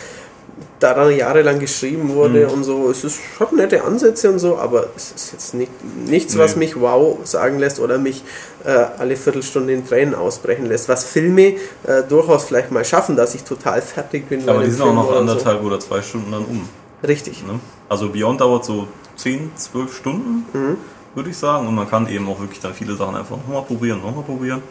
daran 0.80 1.14
jahrelang 1.14 1.58
geschrieben 1.58 2.10
wurde 2.10 2.46
mhm. 2.46 2.52
und 2.52 2.64
so. 2.64 2.90
Es 2.90 3.04
ist, 3.04 3.18
hat 3.40 3.52
nette 3.52 3.82
Ansätze 3.84 4.30
und 4.30 4.38
so, 4.38 4.56
aber 4.56 4.88
es 4.96 5.12
ist 5.12 5.32
jetzt 5.32 5.54
nicht, 5.54 5.70
nichts, 6.06 6.34
nee. 6.34 6.40
was 6.40 6.56
mich 6.56 6.78
wow 6.80 7.18
sagen 7.24 7.58
lässt 7.58 7.80
oder 7.80 7.98
mich 7.98 8.22
äh, 8.64 8.70
alle 8.98 9.16
Viertelstunde 9.16 9.72
in 9.72 9.86
Tränen 9.86 10.14
ausbrechen 10.14 10.66
lässt. 10.66 10.88
Was 10.88 11.04
Filme 11.04 11.54
äh, 11.84 12.02
durchaus 12.08 12.44
vielleicht 12.44 12.70
mal 12.70 12.84
schaffen, 12.84 13.16
dass 13.16 13.34
ich 13.34 13.44
total 13.44 13.80
fertig 13.82 14.28
bin. 14.28 14.48
Aber 14.48 14.62
die 14.62 14.70
sind 14.70 14.82
Film 14.82 14.98
auch 14.98 15.10
noch 15.10 15.16
anderthalb 15.16 15.60
so. 15.60 15.66
oder 15.66 15.80
zwei 15.80 16.02
Stunden 16.02 16.32
dann 16.32 16.44
um. 16.44 16.68
Richtig. 17.06 17.46
Ne? 17.46 17.60
Also 17.88 18.10
Beyond 18.10 18.40
dauert 18.40 18.64
so 18.64 18.88
10, 19.16 19.52
12 19.56 19.96
Stunden, 19.96 20.44
mhm. 20.52 20.76
würde 21.14 21.30
ich 21.30 21.36
sagen. 21.36 21.66
Und 21.66 21.74
man 21.74 21.88
kann 21.88 22.08
eben 22.08 22.28
auch 22.28 22.40
wirklich 22.40 22.60
dann 22.60 22.74
viele 22.74 22.94
Sachen 22.96 23.16
einfach 23.16 23.36
nochmal 23.36 23.62
probieren, 23.62 24.00
nochmal 24.00 24.24
probieren. 24.24 24.62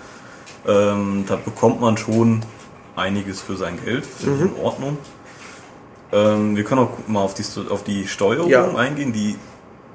Ähm, 0.68 1.26
da 1.28 1.36
bekommt 1.36 1.82
man 1.82 1.98
schon 1.98 2.42
einiges 2.96 3.42
für 3.42 3.56
sein 3.56 3.78
Geld, 3.84 4.06
finde 4.06 4.36
mhm. 4.36 4.46
ich 4.46 4.58
in 4.58 4.64
Ordnung. 4.64 4.98
Ähm, 6.12 6.56
wir 6.56 6.64
können 6.64 6.82
auch 6.82 6.92
mal 7.08 7.22
auf 7.22 7.34
die, 7.34 7.44
auf 7.70 7.84
die 7.84 8.08
Steuerung 8.08 8.50
ja. 8.50 8.74
eingehen, 8.76 9.12
die 9.12 9.36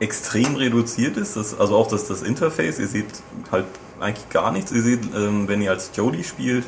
extrem 0.00 0.56
reduziert 0.56 1.16
ist. 1.16 1.36
Das, 1.36 1.58
also 1.58 1.76
auch 1.76 1.88
das, 1.88 2.06
das 2.06 2.22
Interface. 2.22 2.78
Ihr 2.78 2.88
seht 2.88 3.06
halt 3.52 3.66
eigentlich 4.00 4.28
gar 4.30 4.50
nichts. 4.50 4.72
Ihr 4.72 4.82
seht, 4.82 5.00
ähm, 5.14 5.46
wenn 5.46 5.62
ihr 5.62 5.70
als 5.70 5.90
Jody 5.94 6.24
spielt, 6.24 6.64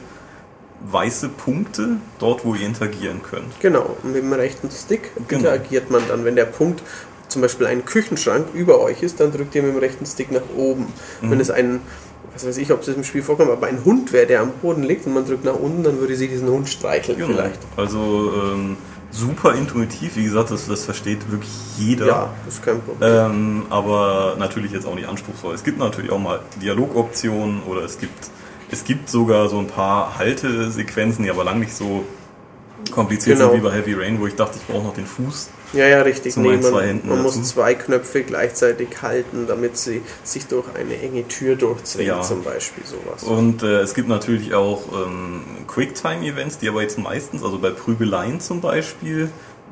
weiße 0.90 1.28
Punkte 1.28 1.96
dort, 2.18 2.44
wo 2.44 2.54
ihr 2.54 2.66
interagieren 2.66 3.22
könnt. 3.22 3.60
Genau, 3.60 3.96
und 4.02 4.12
mit 4.12 4.22
dem 4.22 4.32
rechten 4.32 4.70
Stick 4.70 5.10
genau. 5.28 5.40
interagiert 5.40 5.90
man 5.90 6.02
dann. 6.08 6.24
Wenn 6.24 6.36
der 6.36 6.44
Punkt 6.44 6.82
zum 7.32 7.42
Beispiel 7.42 7.66
ein 7.66 7.84
Küchenschrank 7.84 8.48
über 8.54 8.80
euch 8.80 9.02
ist, 9.02 9.20
dann 9.20 9.32
drückt 9.32 9.54
ihr 9.54 9.62
mit 9.62 9.74
dem 9.74 9.78
rechten 9.78 10.06
Stick 10.06 10.30
nach 10.30 10.42
oben. 10.56 10.86
Mhm. 11.20 11.30
Wenn 11.30 11.40
es 11.40 11.50
ein, 11.50 11.80
was 12.32 12.46
weiß 12.46 12.58
ich, 12.58 12.72
ob 12.72 12.82
es 12.82 12.88
im 12.88 13.04
Spiel 13.04 13.22
vorkommt, 13.22 13.50
aber 13.50 13.66
ein 13.66 13.84
Hund 13.84 14.12
wäre, 14.12 14.26
der 14.26 14.40
am 14.40 14.52
Boden 14.62 14.82
liegt 14.82 15.06
und 15.06 15.14
man 15.14 15.26
drückt 15.26 15.44
nach 15.44 15.54
unten, 15.54 15.82
dann 15.82 15.98
würde 16.00 16.14
sie 16.16 16.28
diesen 16.28 16.48
Hund 16.48 16.68
streicheln 16.68 17.18
genau. 17.18 17.32
vielleicht. 17.32 17.60
Also 17.76 18.32
ähm, 18.34 18.76
super 19.10 19.54
intuitiv. 19.54 20.16
Wie 20.16 20.24
gesagt, 20.24 20.50
das, 20.50 20.66
das 20.66 20.84
versteht 20.84 21.30
wirklich 21.30 21.52
jeder. 21.78 22.06
Ja, 22.06 22.30
das 22.44 22.54
ist 22.54 22.64
kein 22.64 22.80
Problem. 22.80 23.10
Ähm, 23.10 23.62
aber 23.70 24.36
natürlich 24.38 24.72
jetzt 24.72 24.86
auch 24.86 24.94
nicht 24.94 25.08
anspruchsvoll. 25.08 25.54
Es 25.54 25.64
gibt 25.64 25.78
natürlich 25.78 26.10
auch 26.10 26.18
mal 26.18 26.40
Dialogoptionen 26.60 27.62
oder 27.64 27.82
es 27.82 27.98
gibt, 27.98 28.30
es 28.70 28.84
gibt 28.84 29.08
sogar 29.08 29.48
so 29.48 29.58
ein 29.58 29.66
paar 29.66 30.18
Haltesequenzen, 30.18 31.24
die 31.24 31.30
aber 31.30 31.44
lang 31.44 31.60
nicht 31.60 31.74
so 31.74 32.04
kompliziert 32.90 33.38
Genau. 33.38 33.50
sind 33.52 33.60
wie 33.60 33.64
bei 33.68 33.72
Heavy 33.74 33.94
Rain, 33.94 34.20
wo 34.20 34.26
ich 34.26 34.34
dachte, 34.34 34.58
ich 34.60 34.66
brauche 34.66 34.84
noch 34.84 34.94
den 34.94 35.06
Fuß. 35.06 35.50
Ja, 35.74 35.86
ja, 35.86 36.02
richtig. 36.02 36.36
Meinen 36.36 36.60
man 36.60 36.72
man 36.72 37.00
dazu. 37.08 37.22
muss 37.22 37.42
zwei 37.44 37.74
Knöpfe 37.74 38.24
gleichzeitig 38.24 38.88
halten, 39.00 39.46
damit 39.48 39.78
sie 39.78 40.02
sich 40.22 40.46
durch 40.46 40.66
eine 40.74 41.00
enge 41.00 41.26
Tür 41.28 41.56
durchzwingen, 41.56 42.08
Ja. 42.16 42.20
zum 42.22 42.42
Beispiel 42.42 42.84
sowas. 42.84 43.22
Und 43.22 43.62
äh, 43.62 43.80
es 43.80 43.94
gibt 43.94 44.08
natürlich 44.08 44.52
auch 44.54 44.82
ähm, 44.92 45.40
Quicktime-Events, 45.68 46.58
die 46.58 46.68
aber 46.68 46.82
jetzt 46.82 46.98
meistens, 46.98 47.42
also 47.42 47.58
bei 47.58 47.70
Prügeleien 47.70 48.40
zum 48.40 48.60
Beispiel, 48.60 49.30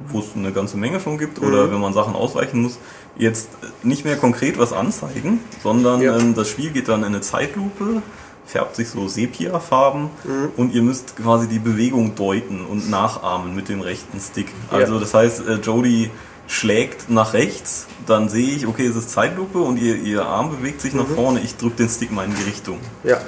wo 0.09 0.21
es 0.21 0.29
eine 0.35 0.53
ganze 0.53 0.79
Menge 0.79 1.01
von 1.01 1.19
gibt, 1.19 1.41
oder 1.43 1.67
Mhm. 1.67 1.73
wenn 1.73 1.81
man 1.81 1.93
Sachen 1.93 2.15
ausweichen 2.15 2.63
muss, 2.63 2.79
jetzt 3.19 3.51
nicht 3.83 4.07
mehr 4.07 4.17
konkret 4.17 4.59
was 4.59 4.73
anzeigen, 4.73 5.41
sondern 5.63 6.01
Ja. 6.01 6.17
ähm, 6.19 6.35
das 6.35 6.49
Spiel 6.49 6.71
geht 6.71 6.89
dann 6.89 7.01
in 7.01 7.07
eine 7.07 7.21
Zeitlupe, 7.21 8.01
färbt 8.51 8.77
sich 8.77 8.89
so 8.89 9.07
Sepia-Farben 9.09 10.11
Mhm. 10.25 10.49
und 10.57 10.75
ihr 10.75 10.83
müsst 10.83 11.17
quasi 11.17 11.47
die 11.49 11.59
Bewegung 11.59 12.15
deuten 12.15 12.65
und 12.67 12.91
nachahmen 12.91 13.55
mit 13.55 13.69
dem 13.69 13.81
rechten 13.81 14.19
Stick. 14.21 14.49
Also 14.71 14.95
Ja. 14.95 15.01
das 15.01 15.15
heißt, 15.15 15.47
äh, 15.47 15.55
Jodie 15.55 16.11
schlägt 16.49 17.09
nach 17.09 17.33
rechts, 17.33 17.87
dann 18.07 18.29
sehe 18.29 18.57
ich, 18.57 18.67
okay, 18.67 18.85
es 18.87 18.97
ist 18.97 19.11
Zeitlupe 19.11 19.59
und 19.59 19.77
ihr, 19.77 19.95
ihr 19.97 20.27
Arm 20.27 20.51
bewegt 20.51 20.81
sich 20.81 20.95
nach 20.95 21.07
Mhm. 21.09 21.15
vorne, 21.15 21.41
ich 21.41 21.57
drücke 21.57 21.77
den 21.77 21.89
Stick 21.89 22.11
mal 22.11 22.25
in 22.25 22.35
die 22.35 22.43
Richtung. 22.43 22.79
Ja, 23.05 23.19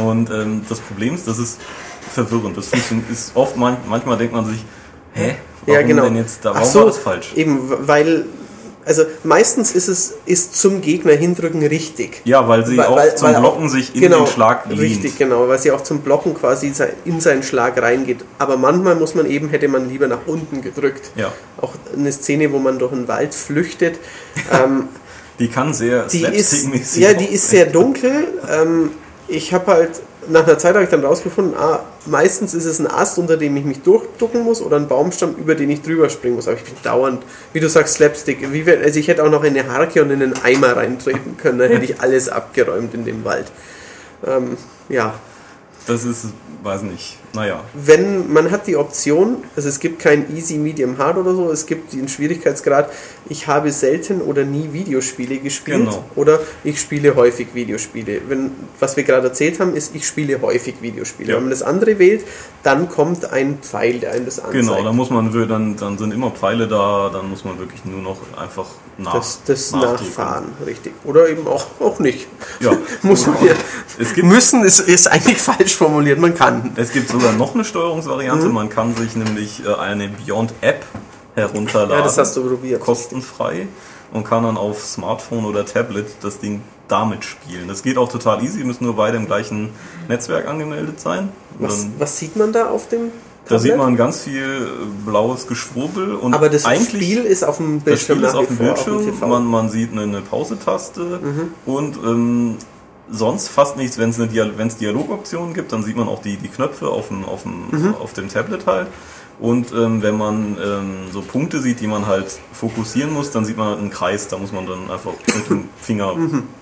Und 0.00 0.30
ähm, 0.30 0.62
das 0.68 0.78
Problem 0.80 1.14
ist, 1.16 1.26
das 1.28 1.38
ist 1.38 1.60
verwirrend. 2.12 2.56
Das 2.56 2.70
ist 2.72 3.32
oft, 3.34 3.56
man, 3.56 3.76
manchmal 3.88 4.16
denkt 4.16 4.32
man 4.32 4.46
sich, 4.46 4.64
hä? 5.12 5.34
Warum 5.66 5.74
ja, 5.80 5.86
genau. 5.86 6.04
denn 6.04 6.16
jetzt 6.16 6.44
da? 6.44 6.54
Warum 6.54 6.66
so, 6.68 6.78
war 6.80 6.86
das 6.86 6.98
falsch? 6.98 7.32
Eben, 7.34 7.58
weil, 7.86 8.24
also 8.84 9.04
meistens 9.24 9.72
ist 9.72 9.88
es 9.88 10.14
ist 10.26 10.56
zum 10.60 10.80
Gegner 10.80 11.12
hindrücken 11.12 11.64
richtig. 11.64 12.20
Ja, 12.24 12.46
weil 12.48 12.66
sie 12.66 12.76
Weil- 12.76 12.86
auch 12.86 12.96
weil- 12.96 13.14
zum 13.16 13.28
weil 13.28 13.36
auch- 13.36 13.40
Blocken 13.40 13.68
sich 13.68 13.94
in 13.94 14.00
genau, 14.00 14.24
den 14.24 14.26
Schlag 14.26 14.66
lehnt. 14.68 14.80
Richtig, 14.80 15.18
genau, 15.18 15.48
weil 15.48 15.58
sie 15.58 15.70
auch 15.70 15.82
zum 15.82 16.00
Blocken 16.00 16.34
quasi 16.34 16.72
in 17.04 17.20
seinen 17.20 17.42
Schlag 17.42 17.80
reingeht. 17.80 18.24
Aber 18.38 18.56
manchmal 18.56 18.94
muss 18.96 19.14
man 19.14 19.26
eben, 19.26 19.48
hätte 19.48 19.68
man 19.68 19.88
lieber 19.88 20.08
nach 20.08 20.26
unten 20.26 20.60
gedrückt. 20.62 21.10
Ja, 21.16 21.32
Auch 21.60 21.74
eine 21.96 22.10
Szene, 22.12 22.52
wo 22.52 22.58
man 22.58 22.78
durch 22.78 22.92
den 22.92 23.06
Wald 23.08 23.34
flüchtet. 23.34 23.98
ähm, 24.52 24.88
die 25.38 25.48
kann 25.48 25.72
sehr 25.74 26.04
die 26.06 26.22
ist, 26.24 26.96
ja, 26.96 27.14
die 27.14 27.26
auch- 27.26 27.30
ist 27.32 27.48
sehr 27.50 27.66
dunkel. 27.66 28.28
Ähm, 28.50 28.90
ich 29.28 29.52
habe 29.54 29.72
halt, 29.72 29.90
nach 30.28 30.46
einer 30.46 30.58
Zeit 30.58 30.74
habe 30.74 30.84
ich 30.84 30.90
dann 30.90 31.04
rausgefunden, 31.04 31.54
ah, 31.56 31.80
meistens 32.06 32.54
ist 32.54 32.64
es 32.64 32.78
ein 32.78 32.86
Ast, 32.86 33.18
unter 33.18 33.36
dem 33.36 33.56
ich 33.56 33.64
mich 33.64 33.82
durchducken 33.82 34.42
muss 34.44 34.62
oder 34.62 34.76
ein 34.76 34.86
Baumstamm, 34.88 35.34
über 35.36 35.54
den 35.54 35.68
ich 35.70 35.82
drüber 35.82 36.08
springen 36.10 36.36
muss. 36.36 36.46
Aber 36.48 36.56
ich 36.56 36.64
bin 36.64 36.74
dauernd, 36.82 37.22
wie 37.52 37.60
du 37.60 37.68
sagst, 37.68 37.94
Slapstick. 37.94 38.38
Wenn- 38.66 38.82
also 38.82 38.98
ich 38.98 39.08
hätte 39.08 39.24
auch 39.24 39.30
noch 39.30 39.42
in 39.44 39.56
eine 39.58 39.68
Harke 39.72 40.02
und 40.02 40.10
in 40.10 40.22
einen 40.22 40.34
Eimer 40.44 40.76
reintreten 40.76 41.36
können, 41.36 41.58
dann 41.58 41.70
hätte 41.70 41.84
ich 41.84 42.00
alles 42.00 42.28
abgeräumt 42.28 42.94
in 42.94 43.04
dem 43.04 43.24
Wald. 43.24 43.50
Ähm, 44.26 44.56
ja, 44.88 45.14
Das 45.86 46.04
ist, 46.04 46.26
weiß 46.62 46.82
nicht, 46.82 47.18
naja. 47.34 47.60
wenn 47.74 48.32
man 48.32 48.50
hat 48.50 48.66
die 48.66 48.76
Option, 48.76 49.38
also 49.56 49.68
es 49.68 49.80
gibt 49.80 50.00
kein 50.00 50.34
Easy, 50.36 50.58
Medium, 50.58 50.98
Hard 50.98 51.16
oder 51.16 51.34
so, 51.34 51.50
es 51.50 51.66
gibt 51.66 51.92
den 51.92 52.08
Schwierigkeitsgrad, 52.08 52.90
ich 53.28 53.46
habe 53.46 53.70
selten 53.72 54.20
oder 54.20 54.44
nie 54.44 54.72
Videospiele 54.72 55.38
gespielt 55.38 55.78
Genau. 55.78 56.04
oder 56.16 56.40
ich 56.64 56.80
spiele 56.80 57.14
häufig 57.14 57.48
Videospiele. 57.54 58.22
Wenn, 58.28 58.52
was 58.78 58.96
wir 58.96 59.04
gerade 59.04 59.28
erzählt 59.28 59.60
haben, 59.60 59.74
ist, 59.74 59.94
ich 59.94 60.06
spiele 60.06 60.40
häufig 60.42 60.74
Videospiele. 60.80 61.30
Ja. 61.30 61.36
Wenn 61.36 61.44
man 61.44 61.50
das 61.50 61.62
andere 61.62 61.98
wählt, 61.98 62.24
dann 62.62 62.88
kommt 62.88 63.32
ein 63.32 63.58
Pfeil, 63.62 64.00
der 64.00 64.12
einem 64.12 64.26
das 64.26 64.38
anzeigt. 64.38 64.66
Genau, 64.66 64.82
dann 64.82 64.96
muss 64.96 65.10
man, 65.10 65.32
dann, 65.48 65.76
dann 65.76 65.98
sind 65.98 66.12
immer 66.12 66.30
Pfeile 66.30 66.68
da, 66.68 67.10
dann 67.12 67.30
muss 67.30 67.44
man 67.44 67.58
wirklich 67.58 67.84
nur 67.84 68.00
noch 68.00 68.18
einfach 68.36 68.66
nach, 68.98 69.14
das, 69.14 69.40
das. 69.46 69.72
Nachfahren, 69.72 70.44
richtig. 70.66 70.92
Oder 71.04 71.28
eben 71.28 71.46
auch, 71.46 71.66
auch 71.80 71.98
nicht. 71.98 72.28
Ja. 72.60 72.76
muss 73.02 73.26
man 73.26 73.36
ja. 73.44 73.54
Es 73.98 74.14
gibt 74.14 74.26
Müssen 74.26 74.64
ist, 74.64 74.80
ist 74.80 75.06
eigentlich 75.06 75.38
falsch 75.38 75.74
formuliert, 75.74 76.18
man 76.18 76.34
kann. 76.34 76.72
Es 76.76 76.92
gibt 76.92 77.08
sogar 77.22 77.36
noch 77.36 77.54
eine 77.54 77.64
Steuerungsvariante. 77.64 78.46
Mhm. 78.48 78.54
Man 78.54 78.68
kann 78.68 78.94
sich 78.96 79.16
nämlich 79.16 79.62
äh, 79.64 79.74
eine 79.74 80.08
Beyond 80.08 80.54
App 80.60 80.84
herunterladen. 81.34 81.96
Ja, 81.96 82.02
das 82.02 82.18
hast 82.18 82.36
du 82.36 82.46
probiert. 82.48 82.80
Kostenfrei 82.80 83.68
und 84.12 84.24
kann 84.24 84.42
dann 84.42 84.56
auf 84.56 84.84
Smartphone 84.84 85.44
oder 85.46 85.64
Tablet 85.64 86.06
das 86.22 86.38
Ding 86.38 86.62
damit 86.88 87.24
spielen. 87.24 87.68
Das 87.68 87.82
geht 87.82 87.96
auch 87.96 88.10
total 88.10 88.42
easy. 88.44 88.64
Müsst 88.64 88.82
nur 88.82 88.96
beide 88.96 89.16
im 89.16 89.26
gleichen 89.26 89.70
Netzwerk 90.08 90.46
angemeldet 90.46 91.00
sein. 91.00 91.30
Was, 91.58 91.86
was 91.98 92.18
sieht 92.18 92.36
man 92.36 92.52
da 92.52 92.68
auf 92.68 92.88
dem 92.88 93.10
da 93.48 93.58
sieht 93.58 93.76
man 93.76 93.96
ganz 93.96 94.20
viel 94.20 94.44
äh, 94.44 94.68
blaues 95.04 95.48
Geschwurbel 95.48 96.14
und 96.14 96.32
Aber 96.32 96.48
das 96.48 96.62
Spiel 96.62 97.24
ist 97.24 97.42
auf 97.42 97.56
dem 97.56 97.78
das 97.78 97.84
Bildschirm 97.84 98.18
Spiel 98.18 98.28
ist 98.28 98.34
auf 98.36 98.46
dem 98.46 98.56
Bildschirm, 98.56 99.04
TV. 99.04 99.26
man, 99.26 99.44
man 99.46 99.68
sieht 99.68 99.90
eine, 99.92 100.02
eine 100.02 100.20
Pause-Taste 100.20 101.00
Mhm. 101.20 101.54
und 101.66 101.96
ähm, 102.04 102.56
sonst 103.10 103.48
fast 103.48 103.76
nichts. 103.76 103.98
Wenn 103.98 104.10
es 104.10 104.18
eine 104.18 104.28
Dial 104.28 104.52
wenn's 104.56 104.76
Dialogoptionen 104.76 105.54
gibt, 105.54 105.72
dann 105.72 105.82
sieht 105.82 105.96
man 105.96 106.08
auch 106.08 106.22
die, 106.22 106.36
die 106.36 106.48
Knöpfe 106.48 106.88
auf 106.88 107.08
dem, 107.08 107.24
auf, 107.24 107.42
dem, 107.42 107.68
Mhm. 107.70 107.94
auf 107.94 108.12
dem 108.12 108.28
Tablet 108.28 108.66
halt. 108.66 108.88
Und 109.40 109.72
ähm, 109.72 110.02
wenn 110.02 110.16
man 110.16 110.56
ähm, 110.64 110.94
so 111.12 111.20
Punkte 111.20 111.60
sieht, 111.60 111.80
die 111.80 111.86
man 111.88 112.06
halt 112.06 112.38
fokussieren 112.52 113.12
muss, 113.12 113.30
dann 113.32 113.44
sieht 113.44 113.56
man 113.56 113.76
einen 113.78 113.90
Kreis, 113.90 114.28
da 114.28 114.38
muss 114.38 114.52
man 114.52 114.66
dann 114.66 114.90
einfach 114.90 115.12
mit 115.34 115.48
dem 115.50 115.68
Finger 115.80 116.14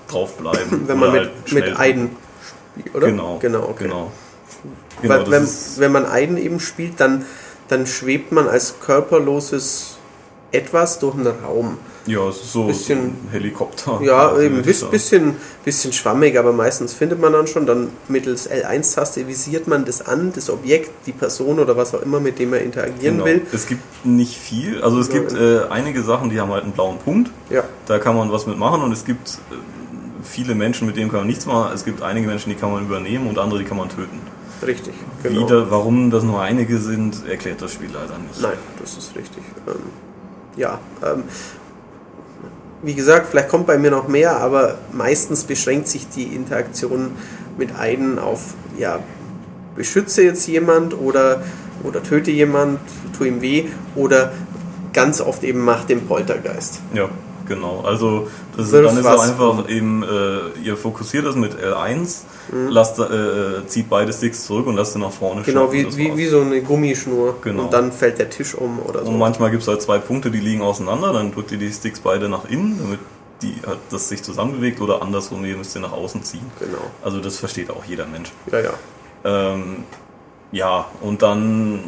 drauf 0.09 0.37
bleiben. 0.39 0.83
Mhm. 0.83 0.89
wenn 0.89 0.99
man 0.99 1.13
mit, 1.13 1.21
halt 1.21 1.53
mit 1.53 1.79
Eiden 1.79 2.11
spielt, 2.75 2.95
oder? 2.95 3.07
Genau, 3.09 3.39
Genau, 3.41 3.63
okay. 3.65 3.85
genau. 3.85 4.13
Genau, 5.03 5.15
Weil, 5.15 5.31
wenn, 5.31 5.49
wenn 5.77 5.93
man 5.93 6.07
Eiden 6.07 6.37
eben 6.37 6.61
spielt, 6.61 7.01
dann, 7.01 7.25
dann 7.69 7.87
schwebt 7.87 8.33
man 8.33 8.49
als 8.49 8.81
körperloses 8.81 9.97
Etwas 10.53 10.99
durch 10.99 11.15
den 11.15 11.27
Raum. 11.29 11.79
ja, 12.07 12.19
so, 12.33 12.65
bisschen- 12.67 12.99
so 12.99 13.05
ein 13.05 13.29
Helikopter. 13.31 14.01
Ja, 14.03 14.37
eben 14.41 14.65
sagen. 14.65 14.91
bisschen, 14.91 15.37
bisschen 15.65 15.93
schwammig, 15.93 16.37
aber 16.39 16.53
meistens 16.53 16.93
findet 16.93 17.21
man 17.21 17.33
dann 17.33 17.47
schon, 17.47 17.67
dann 17.67 17.89
mittels 18.09 18.51
L1-Taste 18.51 19.29
visiert 19.29 19.69
man 19.69 19.85
das 19.85 20.05
an, 20.07 20.33
das 20.35 20.51
Objekt, 20.51 20.91
die 21.07 21.13
Person 21.13 21.59
oder 21.61 21.77
was 21.77 21.95
auch 21.95 22.03
immer, 22.03 22.19
mit 22.19 22.39
dem 22.41 22.53
er 22.53 22.63
interagieren 22.63 23.17
Genau. 23.19 23.25
will. 23.27 23.43
Es 23.53 23.67
gibt 23.67 23.83
nicht 24.05 24.37
viel. 24.37 24.83
Also 24.83 24.99
es 24.99 25.07
Ja, 25.09 25.15
gibt 25.15 25.33
äh, 25.35 25.61
einige 25.71 26.03
Sachen, 26.03 26.31
die 26.31 26.41
haben 26.41 26.51
halt 26.51 26.65
einen 26.65 26.73
blauen 26.73 26.99
Punkt. 26.99 27.31
Ja, 27.49 27.63
Da 27.87 27.99
kann 28.01 28.17
man 28.17 28.33
was 28.33 28.47
mitmachen 28.47 28.83
und 28.83 28.91
es 28.93 29.05
gibt 29.05 29.29
äh, 29.29 29.55
viele 30.25 30.57
Menschen, 30.57 30.87
mit 30.89 30.97
denen 30.97 31.11
kann 31.11 31.21
man 31.21 31.27
nichts 31.29 31.47
machen. 31.47 31.71
Es 31.75 31.85
gibt 31.85 32.03
einige 32.03 32.27
Menschen, 32.27 32.49
die 32.51 32.57
kann 32.57 32.73
man 32.73 32.85
übernehmen 32.85 33.29
und 33.29 33.39
andere, 33.39 33.61
die 33.61 33.65
kann 33.67 33.77
man 33.77 33.89
töten. 33.89 34.19
richtig. 34.67 34.95
Genau. 35.23 35.41
Wieder, 35.47 35.71
warum 35.71 36.11
das 36.11 36.25
nur 36.25 36.41
einige 36.41 36.79
sind, 36.79 37.25
erklärt 37.29 37.63
das 37.63 37.73
Spiel 37.73 37.91
leider 37.93 38.19
nicht. 38.19 38.41
Nein, 38.43 38.59
das 38.81 38.97
ist 38.97 39.15
richtig. 39.15 39.43
Ähm, 39.69 39.75
ja, 40.61 40.79
ähm, 41.03 41.25
wie 42.83 42.95
gesagt, 42.95 43.29
vielleicht 43.31 43.49
kommt 43.49 43.67
bei 43.67 43.79
mir 43.79 43.91
noch 43.91 44.09
mehr, 44.09 44.37
aber 44.37 44.79
meistens 44.93 45.45
beschränkt 45.45 45.89
sich 45.89 46.09
die 46.09 46.35
Interaktion 46.35 47.13
mit 47.59 47.79
Eiden 47.79 48.19
auf, 48.19 48.55
ja, 48.79 49.01
beschütze 49.75 50.23
jetzt 50.23 50.47
jemand 50.47 50.99
oder, 50.99 51.43
oder 51.83 52.03
töte 52.03 52.31
jemand, 52.31 52.79
tu 53.17 53.25
ihm 53.25 53.41
weh 53.41 53.65
oder 53.97 54.33
ganz 54.93 55.21
oft 55.21 55.45
eben 55.45 55.61
mach 55.61 55.85
den 55.85 56.07
Poltergeist. 56.07 56.81
Ja, 56.95 57.09
genau. 57.47 57.83
Also 57.85 58.29
das, 58.57 58.73
Wirf 58.73 58.87
dann 58.87 58.99
ist 58.99 59.07
es 59.07 59.21
einfach 59.21 59.69
eben, 59.69 60.03
äh, 60.03 60.59
ihr 60.63 60.77
fokussiert 60.77 61.27
das 61.27 61.37
mit 61.37 61.55
L1, 61.55 62.23
lasst, 62.69 62.99
äh, 62.99 63.67
zieht 63.67 63.89
beide 63.89 64.13
Sticks 64.13 64.47
zurück 64.47 64.67
und 64.67 64.77
lasst 64.77 64.95
sie 64.95 64.99
nach 64.99 65.13
vorne 65.13 65.41
Mhm. 65.41 65.45
Genau, 65.45 65.73
wie, 65.73 65.97
wie, 65.97 66.17
wie 66.17 66.27
so 66.27 66.41
eine 66.41 66.61
Gummischnur. 66.63 67.37
Genau. 67.43 67.65
Und 67.65 67.73
dann 67.73 67.93
fällt 67.93 68.19
der 68.19 68.31
Tisch 68.31 68.55
um 68.55 68.79
oder 68.81 69.05
so. 69.05 69.11
Und 69.11 69.19
manchmal 69.19 69.51
gibt 69.51 69.63
es 69.63 69.69
halt 69.69 69.83
zwei 69.83 69.99
Punkte, 69.99 70.31
die 70.31 70.41
liegen 70.41 70.63
auseinander, 70.63 71.13
dann 71.13 71.33
drückt 71.33 71.53
ihr 71.53 71.59
die 71.59 71.73
Sticks 71.73 72.01
beide 72.01 72.29
nach 72.29 72.49
innen, 72.49 72.79
damit 72.79 73.01
die 73.43 73.57
halt 73.67 73.79
das 73.91 74.09
sich 74.09 74.23
zusammenbewegt 74.23 74.81
oder 74.81 75.03
andersrum, 75.03 75.45
ihr 75.45 75.57
müsst 75.57 75.75
ihr 75.75 75.81
nach 75.81 75.93
außen 75.93 76.23
ziehen. 76.23 76.51
Genau. 76.59 76.91
Also 77.03 77.21
das 77.21 77.39
versteht 77.39 77.71
auch 77.71 77.85
jeder 77.85 78.07
Mensch. 78.07 78.33
Ja, 78.53 78.61
ja. 78.61 78.73
Ähm, 79.25 79.85
ja, 80.53 80.87
und 81.01 81.23
dann, 81.23 81.85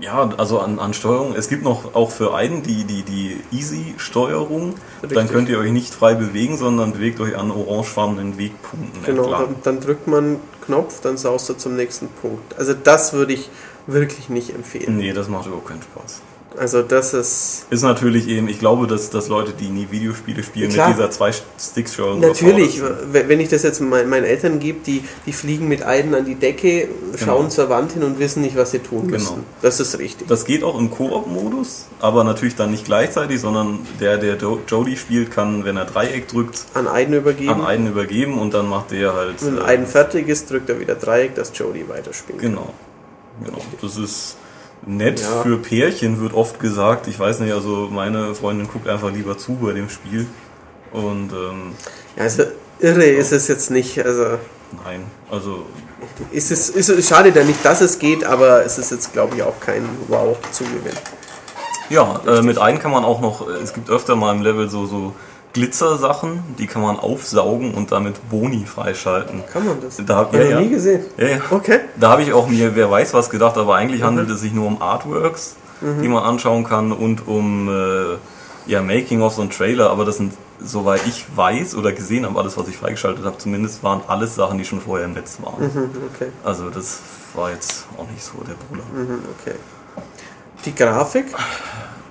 ja, 0.00 0.30
also 0.36 0.58
an, 0.58 0.78
an 0.78 0.94
Steuerung, 0.94 1.34
es 1.34 1.48
gibt 1.48 1.62
noch 1.62 1.94
auch 1.94 2.10
für 2.10 2.34
einen 2.34 2.62
die, 2.62 2.84
die, 2.84 3.02
die 3.02 3.40
Easy-Steuerung. 3.52 4.74
Dann 5.08 5.28
könnt 5.28 5.48
ihr 5.48 5.58
euch 5.58 5.70
nicht 5.70 5.94
frei 5.94 6.14
bewegen, 6.14 6.56
sondern 6.56 6.92
bewegt 6.92 7.20
euch 7.20 7.36
an 7.36 7.50
orangefarbenen 7.50 8.38
Wegpunkten 8.38 9.02
Genau, 9.04 9.24
entlang. 9.24 9.40
dann, 9.40 9.56
dann 9.62 9.80
drückt 9.80 10.06
man 10.06 10.24
einen 10.24 10.40
Knopf, 10.64 11.00
dann 11.00 11.16
saust 11.16 11.48
du 11.48 11.54
zum 11.54 11.76
nächsten 11.76 12.08
Punkt. 12.08 12.58
Also 12.58 12.74
das 12.74 13.12
würde 13.12 13.32
ich 13.32 13.50
wirklich 13.86 14.28
nicht 14.28 14.54
empfehlen. 14.54 14.96
Nee, 14.96 15.12
das 15.12 15.28
macht 15.28 15.46
überhaupt 15.46 15.68
keinen 15.68 15.82
Spaß. 15.82 16.22
Also 16.58 16.82
das 16.82 17.14
ist 17.14 17.66
Ist 17.70 17.82
natürlich 17.82 18.28
eben, 18.28 18.48
ich 18.48 18.58
glaube, 18.58 18.86
dass, 18.86 19.10
dass 19.10 19.28
Leute, 19.28 19.52
die 19.52 19.68
nie 19.68 19.88
Videospiele 19.90 20.42
spielen, 20.42 20.70
Klar. 20.70 20.88
mit 20.88 20.96
dieser 20.98 21.10
zwei 21.10 21.30
Sticks 21.58 21.94
steuerung 21.94 22.20
natürlich, 22.20 22.80
wenn 23.12 23.40
ich 23.40 23.48
das 23.48 23.62
jetzt 23.62 23.80
mein- 23.80 24.08
meinen 24.08 24.24
Eltern 24.24 24.58
gebe, 24.58 24.80
die, 24.84 25.02
die 25.26 25.32
fliegen 25.32 25.68
mit 25.68 25.84
Eiden 25.84 26.14
an 26.14 26.24
die 26.24 26.34
Decke, 26.34 26.88
schauen 27.18 27.36
Genau. 27.44 27.48
zur 27.48 27.68
Wand 27.68 27.92
hin 27.92 28.02
und 28.02 28.18
wissen 28.18 28.42
nicht, 28.42 28.56
was 28.56 28.70
sie 28.72 28.78
tun 28.80 29.02
Genau. 29.08 29.12
müssen. 29.12 29.44
Das 29.62 29.80
ist 29.80 29.98
richtig. 29.98 30.28
Das 30.28 30.44
geht 30.44 30.62
auch 30.64 30.78
im 30.78 30.90
Koop-Modus, 30.90 31.86
aber 32.00 32.24
natürlich 32.24 32.56
dann 32.56 32.70
nicht 32.70 32.84
gleichzeitig, 32.84 33.40
sondern 33.40 33.80
der, 34.00 34.18
der 34.18 34.36
Jo- 34.36 34.60
Jody 34.66 34.96
spielt, 34.96 35.30
kann, 35.30 35.64
wenn 35.64 35.76
er 35.76 35.84
Dreieck 35.86 36.28
drückt, 36.28 36.64
An 36.74 36.86
Eiden 36.88 37.14
übergeben. 37.14 37.50
an 37.54 37.64
einen 37.66 37.86
übergeben 37.88 38.38
und 38.38 38.54
dann 38.54 38.68
macht 38.68 38.90
der 38.90 39.14
halt. 39.14 39.44
Wenn 39.44 39.58
äh, 39.58 39.62
Eiden 39.62 39.86
fertig 39.86 40.28
ist, 40.28 40.50
drückt 40.50 40.68
er 40.68 40.78
wieder 40.80 40.94
Dreieck, 40.94 41.34
dass 41.34 41.50
Jody 41.54 41.88
weiterspielt. 41.88 42.38
Genau. 42.40 42.72
genau. 43.44 43.58
Das 43.80 43.96
ist 43.96 44.36
nett 44.86 45.20
Ja. 45.20 45.42
für 45.42 45.58
Pärchen, 45.58 46.20
wird 46.20 46.34
oft 46.34 46.58
gesagt. 46.60 47.06
Ich 47.08 47.18
weiß 47.18 47.40
nicht, 47.40 47.52
also 47.52 47.88
meine 47.90 48.34
Freundin 48.34 48.68
guckt 48.68 48.88
einfach 48.88 49.12
lieber 49.12 49.38
zu 49.38 49.54
bei 49.54 49.72
dem 49.72 49.88
Spiel. 49.88 50.26
Und 50.92 51.32
ähm, 51.32 51.72
Ja, 52.16 52.24
also 52.24 52.44
irre 52.80 53.04
ist 53.04 53.32
es 53.32 53.48
jetzt 53.48 53.70
nicht. 53.70 54.04
Also 54.04 54.38
Nein, 54.84 55.04
also 55.30 55.66
ist 56.30 56.50
es, 56.50 56.70
ist 56.70 56.88
es 56.88 57.08
schade 57.08 57.30
dann 57.30 57.46
nicht, 57.46 57.64
dass 57.64 57.80
es 57.80 57.98
geht, 57.98 58.24
aber 58.24 58.64
es 58.64 58.78
ist 58.78 58.90
jetzt, 58.90 59.12
glaube 59.12 59.36
ich, 59.36 59.42
auch 59.42 59.60
kein 59.60 59.86
Wow-Zugewinn. 60.08 60.96
Ja, 61.90 62.20
äh, 62.26 62.40
mit 62.42 62.58
ein 62.58 62.78
kann 62.78 62.90
man 62.90 63.04
auch 63.04 63.20
noch, 63.20 63.46
äh, 63.48 63.52
es 63.62 63.74
gibt 63.74 63.90
öfter 63.90 64.16
mal 64.16 64.34
im 64.34 64.42
Level 64.42 64.70
so, 64.70 64.86
so 64.86 65.14
Glitzersachen, 65.52 66.42
die 66.58 66.66
kann 66.66 66.82
man 66.82 66.98
aufsaugen 66.98 67.74
und 67.74 67.92
damit 67.92 68.28
Boni 68.30 68.64
freischalten. 68.64 69.42
Kann 69.52 69.66
man 69.66 69.80
das? 69.80 70.00
Da, 70.04 70.16
Hab 70.16 70.34
ich 70.34 70.50
noch 70.50 70.60
nie 70.60 70.70
gesehen. 70.70 71.04
Ja, 71.18 71.26
ja. 71.28 71.36
Okay. 71.50 71.80
Da 71.96 72.10
habe 72.10 72.22
ich 72.22 72.32
auch 72.32 72.48
mir, 72.48 72.74
wer 72.74 72.90
weiß 72.90 73.12
was 73.14 73.28
gedacht, 73.30 73.56
aber 73.58 73.74
eigentlich 73.76 74.02
handelt 74.02 74.30
es 74.30 74.40
sich 74.40 74.52
nur 74.52 74.66
um 74.66 74.80
Artworks, 74.80 75.56
die 75.80 76.08
man 76.08 76.22
anschauen 76.22 76.64
kann 76.64 76.92
und 76.92 77.26
um 77.26 77.68
äh, 77.68 78.70
ja, 78.70 78.80
Making-ofs 78.82 79.38
und 79.38 79.52
Trailer, 79.56 79.90
aber 79.90 80.04
das 80.04 80.16
sind, 80.18 80.32
soweit 80.60 81.04
ich 81.08 81.26
weiß 81.34 81.74
oder 81.74 81.90
gesehen 81.92 82.24
habe, 82.24 82.38
alles 82.38 82.56
was 82.56 82.68
ich 82.68 82.76
freigeschaltet 82.76 83.24
habe, 83.24 83.36
zumindest 83.38 83.82
waren 83.82 84.00
alles 84.06 84.36
Sachen, 84.36 84.58
die 84.58 84.64
schon 84.64 84.80
vorher 84.80 85.06
im 85.06 85.14
Netz 85.14 85.38
waren. 85.42 85.60
Mhm, 85.64 85.90
okay. 86.14 86.28
Also 86.44 86.70
das 86.70 87.00
war 87.34 87.50
jetzt 87.50 87.86
auch 87.98 88.08
nicht 88.08 88.22
so 88.22 88.34
der 88.46 88.54
Bruder. 88.54 88.84
Mhm, 88.94 89.18
okay. 89.40 89.56
Die 90.64 90.72
Grafik, 90.74 91.26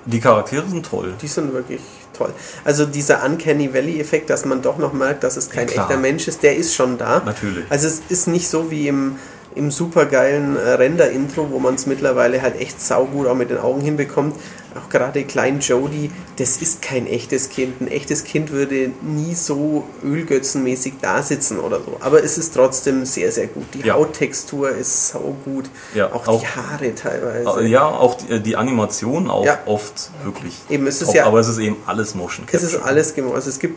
Die 0.04 0.20
Charaktere 0.20 0.68
sind 0.68 0.84
toll. 0.84 1.14
die 1.22 1.26
sind 1.26 1.54
wirklich 1.54 1.80
toll. 2.24 2.34
Also 2.64 2.86
dieser 2.86 3.24
Uncanny 3.24 3.72
Valley-Effekt, 3.72 4.30
dass 4.30 4.44
man 4.44 4.62
doch 4.62 4.78
noch 4.78 4.92
merkt, 4.92 5.24
dass 5.24 5.36
es 5.36 5.50
kein 5.50 5.68
Ja, 5.68 5.82
echter 5.82 5.96
Mensch 5.96 6.28
ist, 6.28 6.42
der 6.42 6.56
ist 6.56 6.74
schon 6.74 6.98
da. 6.98 7.22
Natürlich. 7.24 7.64
Also 7.68 7.86
es 7.86 8.02
ist 8.08 8.28
nicht 8.28 8.48
so 8.48 8.70
wie 8.70 8.88
im, 8.88 9.16
im 9.54 9.70
supergeilen 9.70 10.56
äh, 10.56 10.60
Render-Intro, 10.70 11.48
wo 11.50 11.58
man 11.58 11.74
es 11.74 11.86
mittlerweile 11.86 12.40
halt 12.42 12.60
echt 12.60 12.80
saugut 12.80 13.26
auch 13.26 13.34
mit 13.34 13.50
den 13.50 13.58
Augen 13.58 13.80
hinbekommt. 13.80 14.34
Auch 14.74 14.88
gerade 14.88 15.24
Klein 15.24 15.60
Jody, 15.60 16.10
das 16.38 16.56
ist 16.56 16.80
kein 16.80 17.06
echtes 17.06 17.50
Kind. 17.50 17.82
Ein 17.82 17.88
echtes 17.88 18.24
Kind 18.24 18.50
würde 18.52 18.90
nie 19.02 19.34
so 19.34 19.84
ölgötzenmäßig 20.02 20.94
da 21.02 21.22
sitzen 21.22 21.58
oder 21.60 21.76
so. 21.80 21.98
Aber 22.00 22.24
es 22.24 22.38
ist 22.38 22.54
trotzdem 22.54 23.04
sehr, 23.04 23.30
sehr 23.32 23.48
gut. 23.48 23.64
Die 23.74 23.80
Ja. 23.80 23.94
Hauttextur 23.94 24.70
ist 24.70 25.08
saugut. 25.08 25.66
Ja, 25.94 26.06
auch, 26.12 26.26
auch- 26.26 26.40
die 26.40 26.46
Haare 26.46 26.94
teilweise. 26.94 27.66
Ja, 27.66 27.84
auch 27.86 28.14
die, 28.14 28.40
die 28.40 28.56
Animation 28.56 29.30
auch 29.30 29.44
Ja. 29.44 29.58
oft 29.66 30.10
wirklich. 30.24 30.54
Eben, 30.70 30.86
es 30.86 31.02
ist 31.02 31.08
top, 31.08 31.16
ja- 31.16 31.26
aber 31.26 31.40
es 31.40 31.48
ist 31.48 31.58
eben 31.58 31.76
alles 31.86 32.14
Motion 32.14 32.46
Es 32.46 32.52
Capture. 32.62 32.76
ist 32.80 32.82
alles 32.82 33.14
gemacht. 33.14 33.34
Also 33.34 33.50
es 33.50 33.58
gibt, 33.58 33.76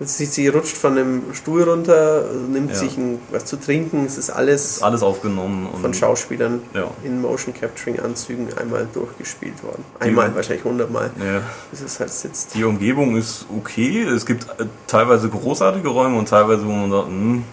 sie, 0.00 0.26
sie 0.26 0.48
rutscht 0.48 0.76
von 0.76 0.96
einem 0.96 1.22
Stuhl 1.34 1.62
runter, 1.64 2.24
nimmt 2.50 2.70
Ja. 2.70 2.76
sich 2.76 2.96
ein, 2.96 3.18
was 3.30 3.44
zu 3.46 3.56
trinken. 3.56 4.04
Es 4.06 4.16
ist 4.18 4.30
alles 4.30 4.82
alles 4.82 5.02
aufgenommen 5.02 5.66
und 5.72 5.80
von 5.80 5.94
Schauspielern 5.94 6.60
Ja. 6.74 6.90
in 7.02 7.20
Motion 7.20 7.52
Capturing 7.54 7.98
Anzügen 8.00 8.48
einmal 8.56 8.86
durchgespielt 8.92 9.62
worden. 9.64 9.84
Einmal, 9.98 10.34
wahrscheinlich 10.34 10.64
hundertmal, 10.64 11.10
ja. 11.18 11.42
bis 11.70 11.80
es 11.80 11.98
halt 12.00 12.10
sitzt. 12.10 12.54
Die 12.54 12.64
Umgebung 12.64 13.16
ist 13.16 13.46
okay. 13.56 14.02
Es 14.04 14.24
gibt 14.24 14.44
äh, 14.60 14.66
teilweise 14.86 15.28
großartige 15.28 15.88
Räume 15.88 16.18
und 16.18 16.28
teilweise, 16.28 16.64
wo 16.66 16.70
man 16.72 16.90
sagt, 16.90 17.08
hm. 17.08 17.44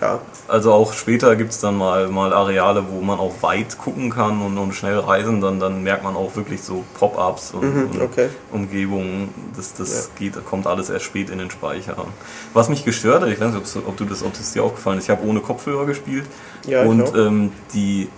Ja, 0.00 0.20
also 0.48 0.72
auch 0.72 0.92
später 0.94 1.36
gibt 1.36 1.52
es 1.52 1.60
dann 1.60 1.76
mal, 1.76 2.08
mal 2.08 2.32
Areale, 2.32 2.84
wo 2.90 3.00
man 3.00 3.18
auch 3.18 3.42
weit 3.42 3.78
gucken 3.78 4.10
kann 4.10 4.40
und, 4.42 4.56
und 4.58 4.72
schnell 4.72 4.98
reisen. 4.98 5.40
Dann, 5.40 5.60
dann 5.60 5.82
merkt 5.82 6.02
man 6.04 6.16
auch 6.16 6.34
wirklich 6.36 6.62
so 6.62 6.84
Pop-ups 6.98 7.52
und, 7.52 7.92
und 7.92 8.00
okay. 8.00 8.28
Umgebungen. 8.50 9.32
Das, 9.56 9.74
das 9.74 10.10
geht, 10.18 10.42
kommt 10.44 10.66
alles 10.66 10.90
erst 10.90 11.04
spät 11.04 11.30
in 11.30 11.38
den 11.38 11.50
Speicher. 11.50 11.96
Was 12.54 12.68
mich 12.68 12.84
gestört 12.84 13.22
hat, 13.22 13.28
ich 13.28 13.40
weiß 13.40 13.52
nicht, 13.52 13.76
ob, 13.86 13.96
du 13.96 14.04
das, 14.04 14.22
ob 14.22 14.32
das 14.32 14.52
dir 14.52 14.64
aufgefallen 14.64 14.98
ist, 14.98 15.04
ich 15.04 15.10
habe 15.10 15.26
ohne 15.26 15.40
Kopfhörer 15.40 15.86
gespielt 15.86 16.24
Ja, 16.66 16.82
und 16.82 17.14
ähm, 17.14 17.52
die, 17.74 18.08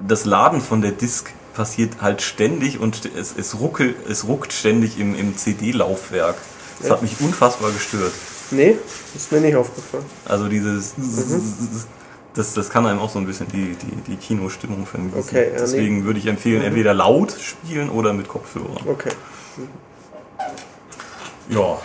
das 0.00 0.24
Laden 0.24 0.60
von 0.60 0.80
der 0.82 0.92
Disk 0.92 1.30
passiert 1.54 2.00
halt 2.00 2.22
ständig 2.22 2.80
und 2.80 3.10
es, 3.16 3.34
es, 3.36 3.58
ruckelt, 3.60 3.96
es 4.08 4.26
ruckt 4.26 4.52
ständig 4.52 4.98
im, 4.98 5.14
im 5.14 5.36
CD-Laufwerk. 5.36 6.36
Das 6.78 6.88
Ja. 6.88 6.94
hat 6.94 7.02
mich 7.02 7.20
unfassbar 7.20 7.70
gestört. 7.72 8.12
Nee, 8.50 8.76
ist 9.14 9.32
mir 9.32 9.40
nicht 9.40 9.56
aufgefallen. 9.56 10.04
Also 10.26 10.48
dieses 10.48 10.94
das, 12.34 12.54
das 12.54 12.70
kann 12.70 12.86
einem 12.86 13.00
auch 13.00 13.10
so 13.10 13.18
ein 13.18 13.26
bisschen 13.26 13.48
die, 13.48 13.74
die, 13.74 14.12
die 14.12 14.16
Kinostimmung 14.16 14.86
vermiesen. 14.86 15.18
Okay, 15.18 15.46
ja, 15.46 15.50
nee. 15.52 15.58
Deswegen 15.58 16.04
würde 16.04 16.18
ich 16.18 16.26
empfehlen, 16.26 16.62
entweder 16.62 16.94
laut 16.94 17.32
spielen 17.40 17.90
oder 17.90 18.12
mit 18.12 18.28
Kopfhörern. 18.28 18.86
Okay. 18.86 19.10
Ja. 21.48 21.80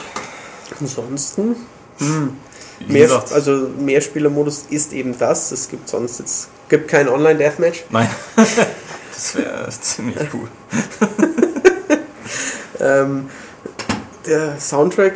Ansonsten, 0.80 1.56
mehr, 2.88 3.08
gesagt, 3.08 3.32
also 3.32 3.69
Mehrspielermodus 3.80 4.65
ist 4.69 4.93
eben 4.93 5.17
das. 5.17 5.51
Es 5.51 5.69
gibt 5.69 5.89
sonst 5.89 6.19
jetzt 6.19 6.49
gibt 6.69 6.88
kein 6.88 7.10
Online-Deathmatch. 7.10 7.86
nein. 7.89 8.10
das 8.36 9.36
wäre 9.36 9.69
ziemlich 9.69 10.17
cool. 10.34 10.47
Ähm, 12.80 13.30
der 14.25 14.60
Soundtrack 14.60 15.13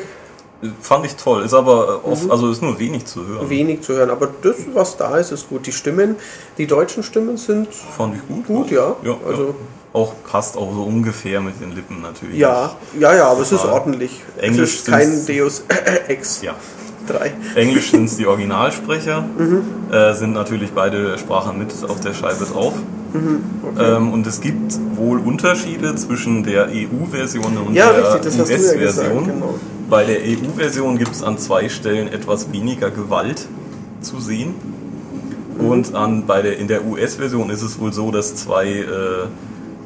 Fand 0.81 1.05
ich 1.05 1.15
toll. 1.15 1.43
Ist 1.43 1.53
aber 1.53 2.01
Mhm. 2.05 2.11
oft, 2.11 2.31
also 2.31 2.49
ist 2.51 2.61
nur 2.61 2.77
wenig 2.79 3.05
zu 3.05 3.25
hören. 3.25 3.49
wenig 3.49 3.81
zu 3.81 3.93
hören, 3.93 4.09
aber 4.09 4.27
das, 4.41 4.55
was 4.73 4.97
da 4.97 5.17
ist, 5.17 5.31
ist 5.31 5.47
gut. 5.49 5.65
Die 5.65 5.71
Stimmen, 5.71 6.15
die 6.57 6.67
deutschen 6.67 7.01
Stimmen 7.03 7.37
sind 7.37 7.69
Fand 7.95 8.15
ich 8.15 8.27
gut. 8.27 8.45
Gut, 8.45 8.71
ja. 8.71 8.95
ja 9.03 9.15
Also- 9.27 9.43
ja. 9.43 9.53
Auch 9.91 10.13
passt 10.29 10.55
auch 10.55 10.71
so 10.71 10.83
ungefähr 10.83 11.41
mit 11.41 11.59
den 11.59 11.73
Lippen 11.73 11.99
natürlich. 12.01 12.37
ja, 12.37 12.73
ja, 12.99 13.15
ja, 13.15 13.27
aber 13.29 13.41
es 13.41 13.51
ist 13.51 13.65
ordentlich. 13.65 14.21
Englisch 14.37 14.73
es 14.75 14.79
ist 14.81 14.87
kein 14.87 15.25
Deus 15.25 15.63
Ex 16.07 16.41
Ja. 16.43 16.53
3. 17.07 17.31
Englisch 17.55 17.89
sind 17.89 18.05
es 18.05 18.17
die 18.17 18.27
Originalsprecher, 18.27 19.21
Mhm. 19.21 19.63
äh, 19.91 20.13
sind 20.13 20.33
natürlich 20.33 20.73
beide 20.73 21.17
Sprachen 21.17 21.57
mit 21.57 21.73
auf 21.87 21.99
der 22.01 22.13
Scheibe 22.13 22.45
drauf. 22.45 22.73
Mhm, 23.13 23.43
Ähm, 23.79 24.13
und 24.13 24.27
es 24.27 24.41
gibt 24.41 24.77
wohl 24.95 25.17
Unterschiede 25.19 25.95
zwischen 25.95 26.43
der 26.43 26.67
EU-Version 26.67 27.57
und 27.57 27.73
Ja, 27.73 27.91
der 27.91 28.01
du 28.19 28.29
ja 28.29 28.43
US-Version. 28.43 29.25
genau. 29.25 29.55
Bei 29.89 30.03
der 30.05 30.19
EU-Version 30.21 30.97
gibt 30.97 31.11
es 31.11 31.23
an 31.23 31.37
zwei 31.37 31.67
Stellen 31.69 32.07
etwas 32.07 32.51
weniger 32.51 32.91
Gewalt 32.91 33.47
zu 34.01 34.19
sehen. 34.19 34.53
Und 35.57 35.95
an, 35.95 36.25
bei 36.25 36.41
der, 36.41 36.57
in 36.57 36.67
der 36.67 36.85
US-Version 36.85 37.49
ist 37.49 37.61
es 37.63 37.79
wohl 37.79 37.91
so, 37.91 38.11
dass 38.11 38.35
zwei 38.35 38.67
äh, 38.67 39.27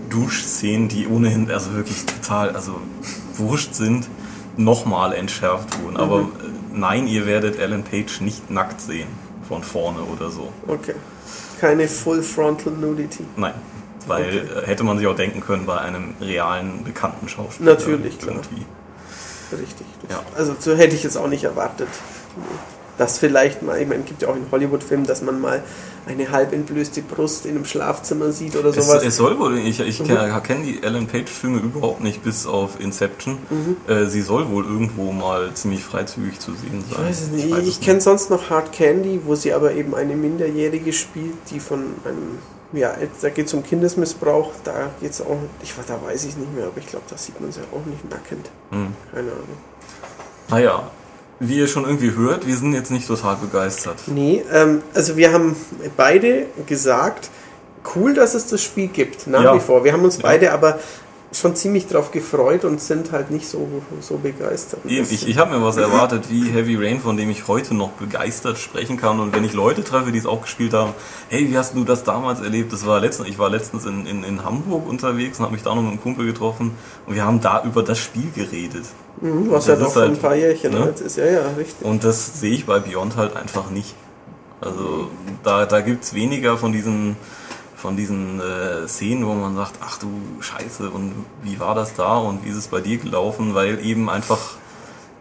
Duschszenen, 0.10 0.88
die 0.90 1.08
ohnehin 1.08 1.50
also 1.50 1.74
wirklich 1.74 2.06
total 2.06 2.52
also 2.52 2.76
wurscht 3.36 3.74
sind, 3.74 4.08
nochmal 4.58 5.14
entschärft 5.14 5.82
wurden. 5.82 5.98
Aber 5.98 6.20
Mhm. 6.20 6.26
äh, 6.74 6.78
nein, 6.78 7.08
ihr 7.08 7.26
werdet 7.26 7.58
Ellen 7.60 7.84
Page 7.84 8.22
nicht 8.22 8.52
nackt 8.52 8.82
sehen. 8.82 9.08
Von 9.48 9.64
vorne 9.64 10.00
oder 10.04 10.30
so. 10.30 10.50
Okay. 10.68 10.96
Keine 11.60 11.88
Full 11.88 12.22
Frontal 12.24 12.74
Nudity. 12.74 13.24
Nein. 13.36 13.54
Weil 14.08 14.26
Okay. 14.26 14.38
äh, 14.64 14.68
hätte 14.68 14.84
man 14.84 14.98
sich 14.98 15.08
auch 15.08 15.16
denken 15.16 15.42
können 15.42 15.66
bei 15.66 15.78
einem 15.80 16.14
realen, 16.22 16.84
bekannten 16.84 17.28
Schauspieler. 17.28 17.72
Natürlich, 17.72 18.20
klar. 18.20 18.36
Irgendwie. 18.36 18.66
Richtig. 19.54 19.86
Das, 20.08 20.12
Ja. 20.18 20.24
Also 20.36 20.56
so 20.60 20.76
hätte 20.76 20.96
ich 20.96 21.04
jetzt 21.04 21.18
auch 21.18 21.28
nicht 21.28 21.44
erwartet. 21.44 21.88
Das 22.98 23.18
vielleicht 23.18 23.64
mal, 23.64 23.82
ich 23.82 23.88
meine, 23.88 24.02
es 24.02 24.08
gibt 24.08 24.22
ja 24.22 24.28
auch 24.28 24.36
in 24.36 24.46
Hollywood-Filmen, 24.52 25.08
dass 25.08 25.24
man 25.24 25.42
mal 25.42 25.64
eine 26.06 26.30
halb 26.30 26.54
entblößte 26.54 27.02
Brust 27.02 27.46
in 27.48 27.56
einem 27.56 27.66
Schlafzimmer 27.66 28.32
sieht 28.32 28.56
oder 28.56 28.70
Es, 28.70 28.76
sowas. 28.86 29.04
es 29.04 29.16
soll 29.18 29.40
wohl, 29.40 29.58
ich, 29.58 29.80
ich 29.80 30.00
Mhm. 30.02 30.06
kenne 30.08 30.42
kenn 30.46 30.64
die 30.64 30.84
Ellen 30.84 31.08
Page-Filme 31.08 31.60
überhaupt 31.60 32.02
nicht, 32.02 32.24
bis 32.24 32.46
auf 32.46 32.80
Inception. 32.80 33.40
Mhm. 33.50 33.78
Äh, 33.92 34.06
sie 34.06 34.22
soll 34.22 34.48
wohl 34.52 34.64
irgendwo 34.66 35.12
mal 35.12 35.52
ziemlich 35.56 35.84
freizügig 35.84 36.40
zu 36.40 36.52
sehen 36.52 36.84
ich 36.88 36.96
sein. 36.96 37.06
weiß 37.08 37.22
es 37.22 37.28
nicht. 37.30 37.50
weiß 37.52 37.68
Ich, 37.68 37.82
kenne 37.82 38.00
sonst 38.00 38.30
noch 38.30 38.52
Hard 38.52 38.72
Candy, 38.74 39.22
wo 39.26 39.34
sie 39.34 39.54
aber 39.54 39.72
eben 39.74 39.96
eine 39.96 40.16
Minderjährige 40.16 40.94
spielt, 40.94 41.34
die 41.50 41.60
von 41.60 41.80
einem, 42.06 42.38
ja, 42.74 42.94
da 43.22 43.30
geht 43.30 43.48
es 43.48 43.54
um 43.54 43.64
Kindesmissbrauch, 43.64 44.52
da 44.64 44.90
geht 45.02 45.12
es 45.12 45.22
auch, 45.22 45.38
ich, 45.62 45.74
da 45.88 46.00
weiß 46.06 46.26
ich 46.26 46.36
nicht 46.38 46.54
mehr, 46.56 46.66
aber 46.68 46.78
ich 46.78 46.88
glaube, 46.88 47.06
da 47.10 47.18
sieht 47.18 47.40
man 47.40 47.52
sie 47.52 47.62
auch 47.72 47.86
nicht 47.86 48.10
nackend. 48.10 48.50
Hm. 48.72 48.94
Keine 49.14 49.32
Ahnung. 49.32 49.58
Naja, 50.50 50.84
wie 51.40 51.58
ihr 51.58 51.68
schon 51.68 51.86
irgendwie 51.86 52.12
hört, 52.16 52.46
wir 52.48 52.56
sind 52.56 52.74
jetzt 52.74 52.92
nicht 52.92 53.08
total 53.08 53.36
begeistert. 53.38 53.98
Nee, 54.08 54.44
ähm, 54.52 54.82
also 54.94 55.18
wir 55.18 55.32
haben 55.34 55.56
beide 55.98 56.48
gesagt, 56.68 57.30
cool, 57.96 58.14
dass 58.14 58.34
es 58.34 58.48
das 58.48 58.62
Spiel 58.62 58.88
gibt, 58.88 59.28
nach 59.28 59.44
Ja. 59.44 59.56
wie 59.56 59.60
vor. 59.60 59.84
Wir 59.84 59.94
haben 59.94 60.04
uns 60.04 60.18
Ja. 60.18 60.24
beide 60.24 60.52
aber 60.54 60.80
schon 61.34 61.56
ziemlich 61.56 61.88
drauf 61.88 62.12
gefreut 62.12 62.66
und 62.66 62.82
sind 62.82 63.12
halt 63.12 63.32
nicht 63.32 63.48
so, 63.48 63.68
so 64.02 64.18
begeistert. 64.18 64.86
Eben, 64.86 65.08
ich, 65.10 65.28
ich 65.28 65.38
habe 65.38 65.58
mir 65.58 65.64
was 65.64 65.78
erwartet 65.78 66.26
wie 66.30 66.50
Heavy 66.50 66.76
Rain, 66.76 67.00
von 67.00 67.18
dem 67.18 67.30
ich 67.30 67.48
heute 67.48 67.74
noch 67.74 67.90
begeistert 67.92 68.58
sprechen 68.58 68.98
kann. 68.98 69.20
Und 69.20 69.34
wenn 69.36 69.44
ich 69.44 69.54
Leute 69.54 69.84
treffe, 69.84 70.12
die 70.12 70.20
es 70.20 70.26
auch 70.26 70.42
gespielt 70.44 70.74
haben, 70.74 70.94
hey, 71.30 71.50
wie 71.50 71.58
hast 71.58 71.76
du 71.76 71.84
das 71.84 72.04
damals 72.04 72.42
erlebt? 72.42 72.72
Das 72.72 72.86
war 72.86 73.00
letztens, 73.00 73.30
ich 73.30 73.40
war 73.40 73.50
letztens 73.50 73.86
in, 73.86 74.06
in, 74.06 74.24
in 74.24 74.44
Hamburg 74.44 74.88
unterwegs 74.88 75.40
und 75.40 75.46
habe 75.46 75.54
mich 75.54 75.64
da 75.64 75.74
noch 75.76 75.82
mit 75.82 75.92
einem 75.92 76.02
Kumpel 76.02 76.26
getroffen 76.26 76.72
und 77.06 77.16
wir 77.16 77.26
haben 77.26 77.42
da 77.42 77.64
über 77.64 77.84
das 77.84 78.00
Spiel 78.00 78.30
geredet. 78.36 78.86
Mhm, 79.22 79.52
was 79.52 79.68
ja 79.68 79.76
doch 79.76 79.96
halt- 79.96 80.12
ein 80.12 80.18
paar 80.18 80.36
Jährchen 80.36 80.74
ne? 80.74 80.82
alt 80.82 81.00
ist. 81.00 81.18
Ja, 81.18 81.26
ja, 81.26 81.42
richtig. 81.58 81.86
Und 81.86 82.04
das 82.04 82.40
sehe 82.40 82.54
ich 82.54 82.66
bei 82.66 82.80
Beyond 82.80 83.16
halt 83.16 83.36
einfach 83.36 83.70
nicht. 83.70 83.96
Also 84.62 85.10
da, 85.44 85.66
da 85.66 85.82
gibt 85.82 86.04
es 86.04 86.14
weniger 86.14 86.58
von 86.58 86.72
diesen, 86.72 87.16
von 87.84 87.98
diesen 87.98 88.40
äh, 88.40 88.88
Szenen, 88.88 89.28
wo 89.28 89.34
man 89.34 89.58
sagt, 89.58 89.74
ach 89.82 89.98
du 89.98 90.08
Scheiße, 90.40 90.90
und 90.90 91.12
wie 91.44 91.60
war 91.60 91.76
das 91.76 91.94
da 91.96 92.16
und 92.18 92.46
wie 92.46 92.50
ist 92.50 92.56
es 92.56 92.70
bei 92.70 92.80
dir 92.80 92.98
gelaufen, 92.98 93.56
weil 93.56 93.86
eben 93.86 94.10
einfach, 94.10 94.40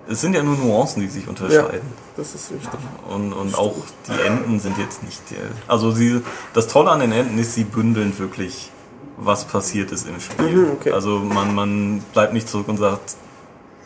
es 0.08 0.20
sind 0.20 0.32
ja 0.36 0.44
nur 0.44 0.56
Nuancen, 0.56 1.02
die 1.02 1.08
sich 1.08 1.24
Ja, 1.24 1.30
unterscheiden. 1.30 1.88
das 2.16 2.36
ist 2.36 2.52
richtig. 2.52 2.78
Und, 3.10 3.32
und 3.32 3.58
auch 3.58 3.74
die 4.06 4.20
Enden 4.28 4.60
sind 4.60 4.78
jetzt 4.78 5.02
nicht. 5.02 5.20
Also 5.66 5.90
sie, 5.90 6.22
das 6.54 6.68
Tolle 6.68 6.90
an 6.92 7.00
den 7.00 7.10
Enden 7.10 7.36
ist, 7.36 7.54
sie 7.54 7.64
bündeln 7.64 8.16
wirklich, 8.16 8.70
was 9.16 9.44
passiert 9.44 9.90
ist 9.90 10.06
im 10.06 10.20
Spiel. 10.20 10.66
Mhm, 10.66 10.70
okay. 10.74 10.92
Also 10.92 11.18
man, 11.18 11.56
man 11.56 11.98
bleibt 12.12 12.32
nicht 12.32 12.48
zurück 12.48 12.68
und 12.68 12.76
sagt, 12.76 13.16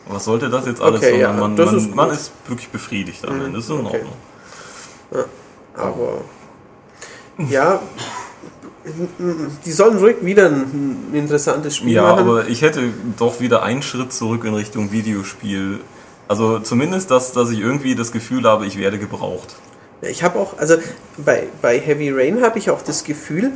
was 0.07 0.23
sollte 0.25 0.51
das 0.51 0.67
jetzt 0.67 0.81
alles, 0.81 1.01
Okay, 1.01 1.13
sondern 1.13 1.35
ja, 1.35 1.41
man, 1.47 1.55
man, 1.55 1.75
ist 1.77 1.95
man 1.95 2.09
ist 2.11 2.31
wirklich 2.47 2.69
befriedigt 2.69 3.27
am 3.27 3.41
Ende. 3.41 3.53
Das 3.57 3.63
ist 3.63 3.71
in 3.71 3.87
okay. 3.87 4.03
Ordnung. 4.03 4.13
Ja, 5.15 5.25
aber 5.83 6.21
ja, 7.49 7.79
die 9.65 9.71
sollen 9.71 9.97
ruhig 9.97 10.17
wieder 10.21 10.47
ein 10.49 11.07
interessantes 11.13 11.75
Spiel 11.77 11.93
Ja, 11.93 12.03
machen. 12.03 12.19
aber 12.19 12.47
ich 12.47 12.61
hätte 12.61 12.81
doch 13.17 13.39
wieder 13.39 13.63
einen 13.63 13.81
Schritt 13.81 14.13
zurück 14.13 14.43
in 14.45 14.53
Richtung 14.53 14.91
Videospiel. 14.91 15.79
Also 16.27 16.59
zumindest, 16.59 17.09
dass, 17.11 17.31
dass 17.31 17.49
ich 17.51 17.59
irgendwie 17.59 17.95
das 17.95 18.11
Gefühl 18.11 18.43
habe, 18.43 18.65
ich 18.65 18.77
werde 18.77 18.97
gebraucht. 18.97 19.55
Ja, 20.01 20.09
Ich 20.09 20.23
habe 20.23 20.39
auch, 20.39 20.57
also 20.57 20.75
bei, 21.17 21.47
bei 21.61 21.79
Heavy 21.79 22.11
Rain 22.11 22.41
habe 22.41 22.59
ich 22.59 22.69
auch 22.69 22.81
das 22.81 23.03
Gefühl, 23.03 23.51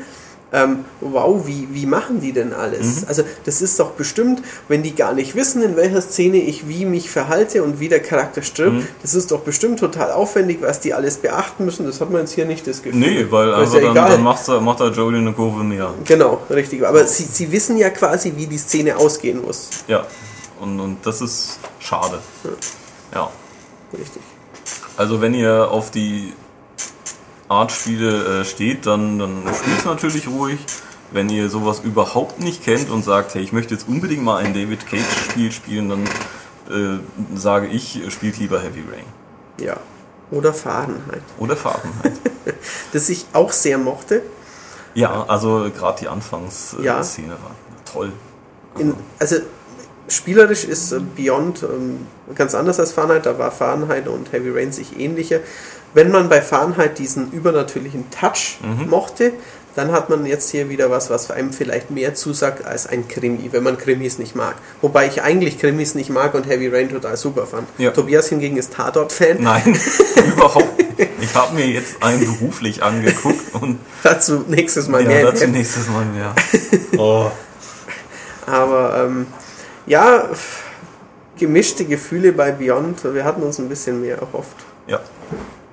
ähm, 0.54 0.86
wow, 1.00 1.48
wie, 1.48 1.68
wie 1.72 1.86
machen 1.86 2.20
die 2.20 2.34
denn 2.34 2.54
alles? 2.54 3.08
Also 3.08 3.24
das 3.46 3.62
ist 3.62 3.80
doch 3.80 3.92
bestimmt, 3.92 4.42
wenn 4.68 4.84
die 4.84 4.94
gar 4.94 5.14
nicht 5.14 5.36
wissen, 5.36 5.64
in 5.64 5.78
welcher 5.78 6.02
Szene 6.02 6.38
ich 6.38 6.68
wie 6.68 6.86
mich 6.86 7.10
verhalte 7.10 7.64
und 7.64 7.80
wie 7.80 7.88
der 7.88 8.02
Charakter 8.02 8.42
stirbt, 8.42 8.84
das 9.02 9.14
ist 9.14 9.32
doch 9.32 9.42
bestimmt 9.42 9.80
total 9.80 10.12
aufwendig, 10.12 10.58
was 10.62 10.82
die 10.82 10.94
alles 10.94 11.18
beachten 11.18 11.64
müssen. 11.66 11.86
Das 11.86 12.02
hat 12.02 12.10
man 12.10 12.22
jetzt 12.22 12.34
hier 12.34 12.46
nicht 12.46 12.68
das 12.68 12.84
Gefühl. 12.84 13.00
Nee, 13.00 13.28
weil 13.30 13.54
einfach 13.54 13.76
ja 13.76 13.94
dann, 13.94 14.12
dann 14.12 14.24
macht, 14.24 14.48
er, 14.50 14.60
macht 14.60 14.82
er 14.82 14.92
Jolie 14.92 15.20
eine 15.20 15.32
Kurve 15.32 15.64
mehr. 15.64 15.94
Genau, 16.06 16.42
richtig. 16.50 16.86
Aber 16.86 17.06
sie, 17.08 17.24
sie 17.24 17.52
wissen 17.52 17.78
ja 17.78 17.90
quasi, 17.90 18.34
wie 18.36 18.48
die 18.48 18.58
Szene 18.58 18.98
ausgehen 18.98 19.42
muss. 19.42 19.70
Ja, 19.88 20.06
und, 20.60 20.80
und 20.80 20.98
das 21.06 21.22
ist 21.22 21.60
schade. 21.80 22.20
Ja, 23.14 23.30
Richtig. 23.98 24.22
also 24.96 25.22
wenn 25.22 25.34
ihr 25.34 25.70
auf 25.70 25.92
die 25.92 26.34
Art 27.52 27.72
Spiele 27.72 28.42
äh, 28.42 28.46
steht, 28.46 28.86
dann, 28.86 29.20
dann 29.20 29.44
spielt 29.54 29.86
natürlich 29.86 30.28
ruhig. 30.28 30.60
Wenn 31.12 31.30
ihr 31.30 31.50
sowas 31.50 31.82
überhaupt 31.84 32.40
nicht 32.40 32.64
kennt 32.64 32.90
und 32.90 33.04
sagt, 33.04 33.36
hey, 33.36 33.42
ich 33.44 33.52
möchte 33.52 33.74
jetzt 33.74 33.88
unbedingt 33.88 34.24
mal 34.24 34.38
ein 34.38 34.54
David 34.54 34.88
Cage 34.88 35.04
Spiel 35.30 35.52
spielen, 35.52 35.90
dann 35.90 36.04
äh, 36.70 37.00
sage 37.36 37.68
ich, 37.68 38.02
spielt 38.10 38.38
lieber 38.40 38.62
Heavy 38.62 38.84
Rain. 38.90 39.06
Ja. 39.60 39.76
Oder 40.32 40.54
Fahrenheit. 40.54 41.24
Oder 41.38 41.56
Fahrenheit. 41.58 42.14
Das 42.94 43.10
ich 43.10 43.26
auch 43.34 43.52
sehr 43.52 43.78
mochte. 43.78 44.22
ja, 44.96 45.26
also 45.28 45.70
gerade 45.78 46.00
die 46.02 46.08
Anfangsszene 46.08 46.84
Ja. 46.84 47.00
war 47.02 47.56
toll. 47.92 48.12
In, 48.78 48.94
also 49.20 49.36
spielerisch 50.08 50.64
ist 50.64 50.92
äh, 50.92 51.00
Beyond 51.16 51.64
ähm, 51.64 52.08
ganz 52.36 52.56
anders 52.56 52.80
als 52.80 52.94
Fahrenheit. 52.94 53.26
Da 53.26 53.38
war 53.38 53.52
Fahrenheit 53.52 54.08
und 54.08 54.32
Heavy 54.32 54.50
Rain 54.50 54.72
sich 54.72 54.98
ähnlicher. 55.00 55.40
Wenn 55.94 56.12
man 56.12 56.30
bei 56.30 56.42
Fahrenheit 56.42 57.00
diesen 57.00 57.32
übernatürlichen 57.32 58.10
Touch 58.12 58.60
mochte, 58.88 59.34
dann 59.76 59.92
hat 59.92 60.10
man 60.10 60.26
jetzt 60.26 60.50
hier 60.52 60.70
wieder 60.70 60.90
was, 60.90 61.10
was 61.10 61.32
einem 61.32 61.54
vielleicht 61.54 61.92
mehr 61.92 62.14
zusagt 62.14 62.66
als 62.66 62.88
ein 62.88 63.08
Krimi, 63.08 63.50
wenn 63.52 63.64
man 63.64 63.78
Krimis 63.78 64.18
nicht 64.18 64.36
mag. 64.36 64.56
Wobei 64.82 65.08
ich 65.08 65.22
eigentlich 65.22 65.60
Krimis 65.60 65.96
nicht 65.96 66.10
mag 66.10 66.34
und 66.34 66.48
Heavy 66.48 66.68
Rain 66.68 66.90
total 66.90 67.16
super 67.16 67.48
fand. 67.48 67.68
Ja. 67.78 67.92
Tobias 67.92 68.28
hingegen 68.28 68.58
ist 68.58 68.74
Tatort-Fan. 68.74 69.38
Nein, 69.42 69.80
überhaupt 70.36 70.78
nicht. 70.78 71.10
Ich 71.22 71.34
habe 71.36 71.56
mir 71.56 71.68
jetzt 71.68 72.04
einen 72.04 72.20
beruflich 72.26 72.84
angeguckt 72.84 73.56
und 73.56 73.80
Dazu 74.04 74.44
nächstes 74.48 74.88
Mal 74.88 75.04
ja, 75.04 75.08
mehr. 75.08 75.24
dazu 75.26 75.46
im 75.46 75.52
Heft. 75.52 75.58
nächstes 75.58 75.88
Mal 75.88 76.06
mehr. 76.06 76.36
Oh. 76.98 77.32
Aber 78.46 79.06
ähm, 79.06 79.28
ja, 79.86 80.30
gemischte 81.38 81.86
Gefühle 81.86 82.34
bei 82.34 82.52
Beyond. 82.52 83.04
Wir 83.14 83.24
hatten 83.24 83.42
uns 83.44 83.60
ein 83.60 83.70
bisschen 83.70 84.02
mehr 84.02 84.18
erhofft. 84.18 84.58
Ja, 84.88 85.00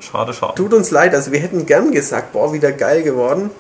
schade, 0.01 0.33
schade. 0.33 0.55
Tut 0.55 0.75
uns 0.75 0.91
leid, 0.91 1.15
also 1.15 1.33
wir 1.33 1.41
hätten 1.41 1.67
gern 1.67 1.93
gesagt, 1.93 2.33
boah, 2.33 2.53
wieder 2.53 2.73
geil 2.73 3.03
geworden. 3.03 3.51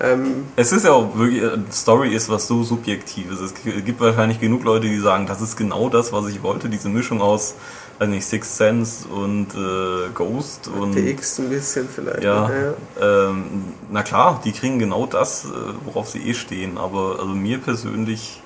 Ähm, 0.00 0.46
Es 0.56 0.72
ist 0.72 0.84
ja 0.84 0.92
auch 0.92 1.16
wirklich, 1.16 1.42
äh, 1.42 1.58
Story 1.70 2.14
ist 2.14 2.28
was 2.28 2.46
so 2.46 2.62
Subjektives. 2.62 3.40
Es 3.40 3.54
gibt 3.54 4.00
wahrscheinlich 4.00 4.40
genug 4.40 4.64
Leute, 4.64 4.88
die 4.88 4.98
sagen, 4.98 5.26
das 5.26 5.42
ist 5.42 5.56
genau 5.56 5.88
das, 5.88 6.12
was 6.12 6.28
ich 6.28 6.42
wollte. 6.42 6.68
Diese 6.68 6.88
Mischung 6.88 7.20
aus, 7.20 7.54
weiß 7.98 8.08
nicht, 8.08 8.24
Sixth 8.24 8.56
Sense 8.56 9.06
und 9.06 9.48
äh, 9.54 10.08
Ghost 10.14 10.68
und 10.68 10.94
TX 10.94 11.40
ein 11.40 11.50
bisschen 11.50 11.88
vielleicht. 11.94 12.22
ja, 12.22 12.48
ne? 12.48 12.74
ähm, 13.00 13.44
na 13.90 14.02
klar, 14.02 14.40
die 14.44 14.52
kriegen 14.52 14.78
genau 14.78 15.06
das, 15.06 15.44
äh, 15.44 15.48
worauf 15.84 16.08
sie 16.08 16.26
eh 16.26 16.34
stehen. 16.34 16.78
Aber 16.78 17.16
also 17.20 17.34
mir 17.34 17.58
persönlich 17.58 18.41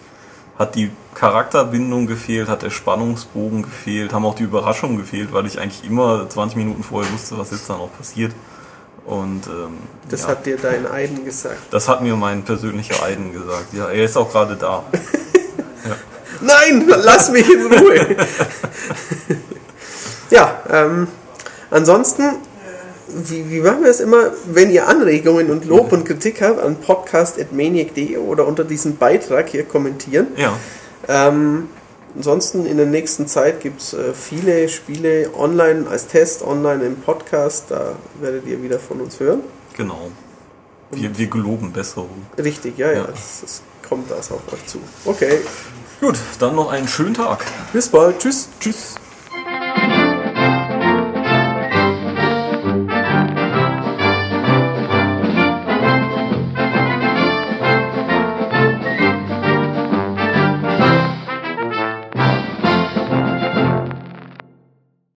hat 0.59 0.75
die 0.75 0.91
Charakterbindung 1.15 2.07
gefehlt, 2.07 2.49
hat 2.49 2.63
der 2.63 2.71
Spannungsbogen 2.71 3.63
gefehlt, 3.63 4.13
haben 4.13 4.25
auch 4.25 4.35
die 4.35 4.45
Überraschungen 4.45 4.97
gefehlt, 4.97 5.33
weil 5.33 5.47
ich 5.47 5.59
eigentlich 5.59 5.85
immer 5.85 6.29
20 6.29 6.57
Minuten 6.57 6.83
vorher 6.83 7.13
wusste, 7.13 7.39
was 7.39 7.51
jetzt 7.51 7.69
da 7.69 7.77
noch 7.77 7.91
passiert. 7.97 8.33
Und 9.07 9.47
ähm, 9.47 9.79
Das 10.09 10.23
ja. 10.23 10.29
hat 10.29 10.47
dir 10.47 10.57
dein 10.57 10.87
Eiden 10.87 11.25
gesagt. 11.25 11.59
Das 11.71 11.89
hat 11.89 12.03
mir 12.03 12.17
mein 12.17 12.43
persönlicher 12.43 13.03
Eiden 13.03 13.33
gesagt. 13.33 13.73
Ja, 13.73 13.89
er 13.89 14.05
ist 14.05 14.17
auch 14.17 14.31
gerade 14.31 14.57
da. 14.57 14.83
Nein, 16.41 16.85
lass 16.87 17.31
mich 17.31 17.51
in 17.51 17.73
Ruhe. 17.73 18.17
ja, 20.31 20.61
ähm, 20.71 21.09
ansonsten, 21.71 22.37
wie, 23.09 23.51
wie 23.51 23.61
machen 23.61 23.83
wir 23.83 23.91
es 23.91 24.01
immer, 24.01 24.33
wenn 24.47 24.71
ihr 24.71 24.89
Anregungen 24.89 25.51
und 25.51 25.65
Lob 25.65 25.93
und 25.93 26.05
Kritik 26.05 26.43
habt, 26.43 26.61
an 26.61 26.77
podcast.maniac.de 26.77 28.17
oder 28.19 28.47
unter 28.47 28.65
diesem 28.65 28.97
Beitrag 28.97 29.49
hier 29.51 29.65
kommentieren. 29.65 30.29
Ja, 30.37 30.57
Ähm, 31.09 31.69
ansonsten 32.17 32.67
in 32.67 32.77
der 32.79 32.87
nächsten 32.87 33.27
Zeit 33.29 33.61
gibt 33.61 33.81
es 33.81 33.93
äh, 33.95 34.13
viele 34.13 34.69
Spiele 34.69 35.31
online 35.37 35.87
als 35.89 36.07
Test, 36.09 36.43
online 36.43 36.85
im 36.85 36.97
Podcast. 36.97 37.67
Da 37.69 37.95
werdet 38.21 38.47
ihr 38.47 38.63
wieder 38.63 38.79
von 38.79 39.01
uns 39.01 39.21
hören. 39.21 39.41
genau. 39.77 40.11
Wir, 40.93 41.19
wir 41.19 41.27
geloben 41.27 41.73
Besserung. 41.73 42.27
Richtig, 42.39 42.79
ja, 42.79 42.93
ja, 42.93 42.99
Ja. 42.99 43.09
Es, 43.13 43.43
es 43.43 43.63
kommt 43.89 44.09
das 44.09 44.31
auf 44.31 44.41
euch 44.53 44.65
zu. 44.67 44.79
Okay, 45.05 45.39
Gut, 46.01 46.17
dann 46.39 46.55
noch 46.55 46.71
einen 46.71 46.87
schönen 46.89 47.15
Tag. 47.15 47.45
bis 47.73 47.89
bald. 47.89 48.19
Tschüss. 48.21 48.49
Tschüss. 48.61 48.95